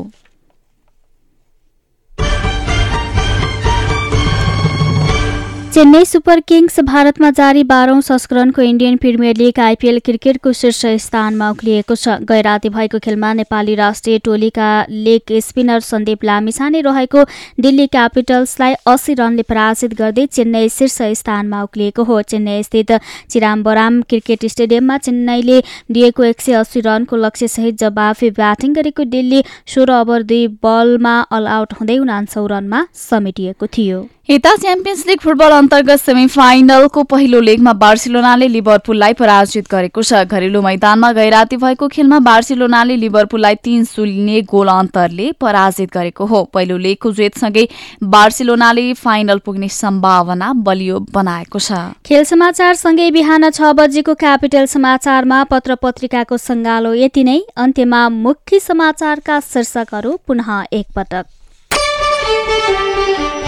चेन्नई 5.74 6.06
सुपर 6.06 6.40
किङ्स 6.40 6.80
भारतमा 6.88 7.30
जारी 7.38 7.64
बाह्रौं 7.70 8.02
संस्करणको 8.08 8.62
इन्डियन 8.62 8.98
प्रिमियर 8.98 9.38
लिग 9.38 9.60
आइपिएल 9.60 10.00
क्रिकेटको 10.00 10.52
शीर्ष 10.54 10.82
स्थानमा 11.06 11.50
उक्लिएको 11.52 11.96
छ। 11.96 12.18
गैराती 12.30 12.70
भएको 12.70 13.00
खेलमा 13.00 13.32
नेपाली 13.34 13.76
राष्ट्रिय 13.76 14.20
टोलीका 14.20 14.68
लेग 15.08 15.34
स्पिनर 15.42 15.80
सन्दीप 15.82 16.24
लामिछाने 16.24 16.82
रहेको 16.84 17.24
दिल्ली 17.60 17.88
क्यापिटल्सलाई 17.90 18.74
अस्सी 18.86 19.14
रनले 19.16 19.48
पराजित 19.50 19.98
गर्दै 19.98 20.26
चेन्नई 20.30 20.70
शीर्ष 20.70 21.02
स्थानमा 21.18 21.64
उक्लिएको 21.64 22.04
हो। 22.04 22.22
चेन्नई 22.30 22.64
स्थित 22.64 22.92
चिराम्बराम 23.32 24.02
क्रिकेट 24.10 24.46
स्टेडियममा 24.46 24.98
चेन्नईले 25.00 25.62
दिएको 25.92 26.24
एक 26.24 26.42
सय 26.42 26.62
अस्सी 26.62 26.86
रनको 26.86 27.26
लक्ष्यसहित 27.26 27.80
जवाफी 27.80 28.30
ब्याटिङ 28.38 28.74
गरेको 28.74 29.04
दिल्ली 29.18 29.44
सोह्र 29.68 30.02
ओभर 30.02 30.24
दुई 30.30 30.48
बलमा 30.64 31.20
अल 31.34 31.48
आउट 31.58 31.74
हुँदै 31.80 31.98
उनान्सौ 32.00 32.46
रनमा 32.48 32.88
समेटिएको 33.10 33.68
थियो। 33.68 34.08
यता 34.30 34.56
च्याम्पियन्स 34.56 35.06
लिग 35.08 35.20
फुटबल 35.20 35.52
अन्तर्गत 35.52 36.00
सेमी 36.00 36.28
फाइनलको 36.28 37.02
पहिलो 37.04 37.40
लेगमा 37.42 37.72
बार्सिलोनाले 37.76 38.48
लिभरपुललाई 38.48 39.14
पराजित 39.14 39.68
गरेको 39.72 40.02
छ। 40.02 40.22
घरेलु 40.26 40.62
मैदानमा 40.62 41.12
गैराती 41.14 41.58
भएको 41.58 41.88
खेलमा 41.88 42.20
बार्सिलोनाले 42.20 42.96
लिभरपुललाई 42.96 43.56
तीन 43.64 43.84
शून्य 43.86 44.42
गोल 44.48 44.68
अन्तरले 44.70 45.32
पराजित 45.42 45.92
गरेको 45.94 46.26
हो। 46.26 46.44
पहिलो 46.54 46.78
लेगको 46.78 47.12
जेतसँगै 47.12 47.68
बार्सिलोनाले 48.16 48.94
फाइनल 48.96 49.44
पुग्ने 49.44 49.70
सम्भावना 49.74 50.54
बलियो 50.64 51.00
बनाएको 51.12 51.60
छ। 51.60 51.84
खेल 52.06 52.24
समाचारसँगै 52.24 53.12
बिहान 53.12 53.50
छ 53.52 53.76
बजेको 53.76 54.14
क्यापिटल 54.16 54.66
समाचारमा 54.72 55.44
पत्र 55.52 55.76
पत्रिकाको 55.84 56.38
सङ्गालो 56.40 56.94
यति 56.96 57.24
नै। 57.24 57.40
अन्त्यमा 57.60 58.08
मुख्य 58.24 58.60
समाचारका 58.62 59.40
शीर्षकहरू 59.52 60.18
पुनः 60.28 60.64
एकपटक। 60.72 61.26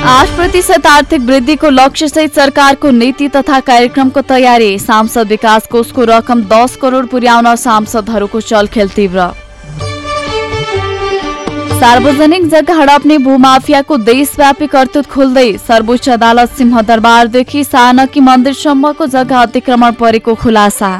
आठ 0.05 0.29
प्रतिशत 0.29 0.85
आर्थिक 0.87 1.21
वृद्धिको 1.21 1.69
लक्ष्यसहित 1.69 2.35
सरकारको 2.35 2.89
नीति 2.91 3.27
तथा 3.27 3.59
कार्यक्रमको 3.59 4.21
तयारी। 4.21 4.77
सांसद 4.79 5.27
विकास 5.27 5.67
कोषको 5.67 6.03
रकम 6.03 6.41
दस 6.43 6.75
करोड 6.81 7.07
पुर्याउन 7.07 7.55
सांसदहरूको 7.55 8.41
चलखेल 8.41 8.89
तीव्र। 8.89 9.27
सार्वजनिक 11.79 12.47
जग्गा 12.49 12.73
हडप्ने 12.73 13.17
भूमाफियाको 13.17 13.97
देशव्यापी 14.03 14.67
कर्तुत 14.67 15.05
खुल्दै 15.07 15.51
सर्वोच्च 15.67 16.09
अदालत 16.09 16.53
सिंहदरबारदेखि 16.57 17.63
सानकी 17.63 18.19
मन्दिरसम्मको 18.19 19.05
जग्गा 19.07 19.41
अतिक्रमण 19.41 19.91
परेको 19.99 20.35
खुलासा। 20.35 20.91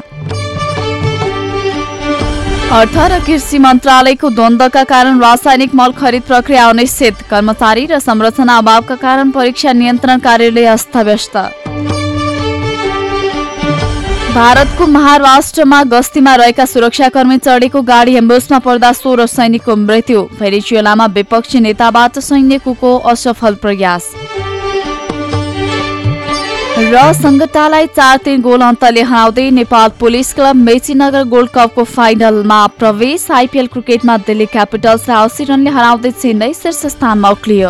अर्थ 2.66 2.96
र 2.98 3.20
कृषि 3.26 3.58
मन्त्रालयको 3.60 4.30
द्वन्द्वका 4.30 4.84
कारण 4.84 5.20
रासायनिक 5.22 5.74
मल 5.76 5.92
खरिद 5.92 6.24
प्रक्रिया 6.24 6.66
अनिश्चित। 6.68 7.22
कर्मचारी 7.30 7.86
र 7.86 8.00
संरचना 8.00 8.58
अभावका 8.58 8.96
कारण 8.96 9.32
परीक्षा 9.32 9.74
नियन्त्रण 9.74 10.20
कार्यालय 10.20 10.66
अस्तव्यस्त। 10.66 11.38
भारतको 14.34 14.88
महाराष्ट्रमा 14.88 15.84
गस्तीमा 15.84 16.36
रहेका 16.36 16.66
सुरक्षाकर्मी 16.66 17.38
चढेको 17.38 17.82
गाडी 17.82 18.16
एम्बुसमा 18.16 18.60
पर्दा 18.60 18.92
सोह्र 18.94 19.26
सैनिकको 19.28 19.76
मृत्यु। 19.78 20.22
भेनेजुएलामा 20.40 21.06
विपक्षी 21.16 21.60
नेताबाट 21.60 22.20
सैनिकको 22.20 22.98
असफल 23.06 23.54
प्रयास। 23.62 24.12
र 26.76 27.02
सङ्गटालाई 27.16 27.86
चार 27.88 28.18
तिन 28.24 28.42
गोल 28.42 28.62
अन्तले 28.62 29.02
हराउँदै 29.08 29.44
Nepal 29.52 29.90
police 30.00 30.34
club 30.36 30.56
Mechinagar 30.60 31.24
gold 31.26 31.50
कपको 31.50 31.84
फाइनलमा 31.86 32.58
प्रवेश। 32.80 33.28
आइपिएल 33.32 33.68
क्रिकेटमा 33.74 34.18
दिल्ली 34.28 34.46
क्यापिटल्सलाई 34.52 35.24
अस्सी 35.26 35.44
रनले 35.46 35.72
हराउँदै 35.72 36.12
चेन्नई 36.14 36.54
शीर्ष 36.54 36.82
स्थानमा 36.94 37.30
उक्लियो। 37.32 37.70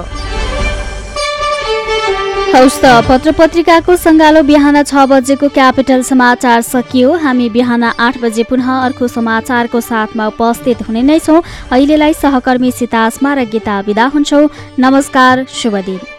हौस् 2.55 2.79
त 2.81 3.05
पत्र 3.05 3.31
पत्रिकाको 3.37 3.95
सङ्गालो 3.95 4.41
बिहान 4.41 4.81
छ 4.83 5.05
बजेको 5.05 5.49
क्यापिटल 5.53 6.01
समाचार 6.01 6.61
सकियो। 6.63 7.13
हामी 7.21 7.49
बिहान 7.51 7.83
आठ 7.83 8.17
बजे 8.17 8.43
पुनः 8.49 8.73
अर्को 8.79 9.07
समाचारको 9.11 9.81
साथमा 9.83 10.27
उपस्थित 10.33 10.81
हुने 10.87 11.01
नै 11.03 11.19
छौँ। 11.19 11.41
अहिलेलाई 11.69 12.13
सहकर्मी 12.15 12.71
सीतासमा 12.73 13.33
र 13.33 13.45
गीता 13.53 13.79
विदा 13.85 14.05
हुन्छौ। 14.17 14.43
नमस्कार 14.79 15.45
शुभ 15.53 15.77
दिन। 15.85 16.15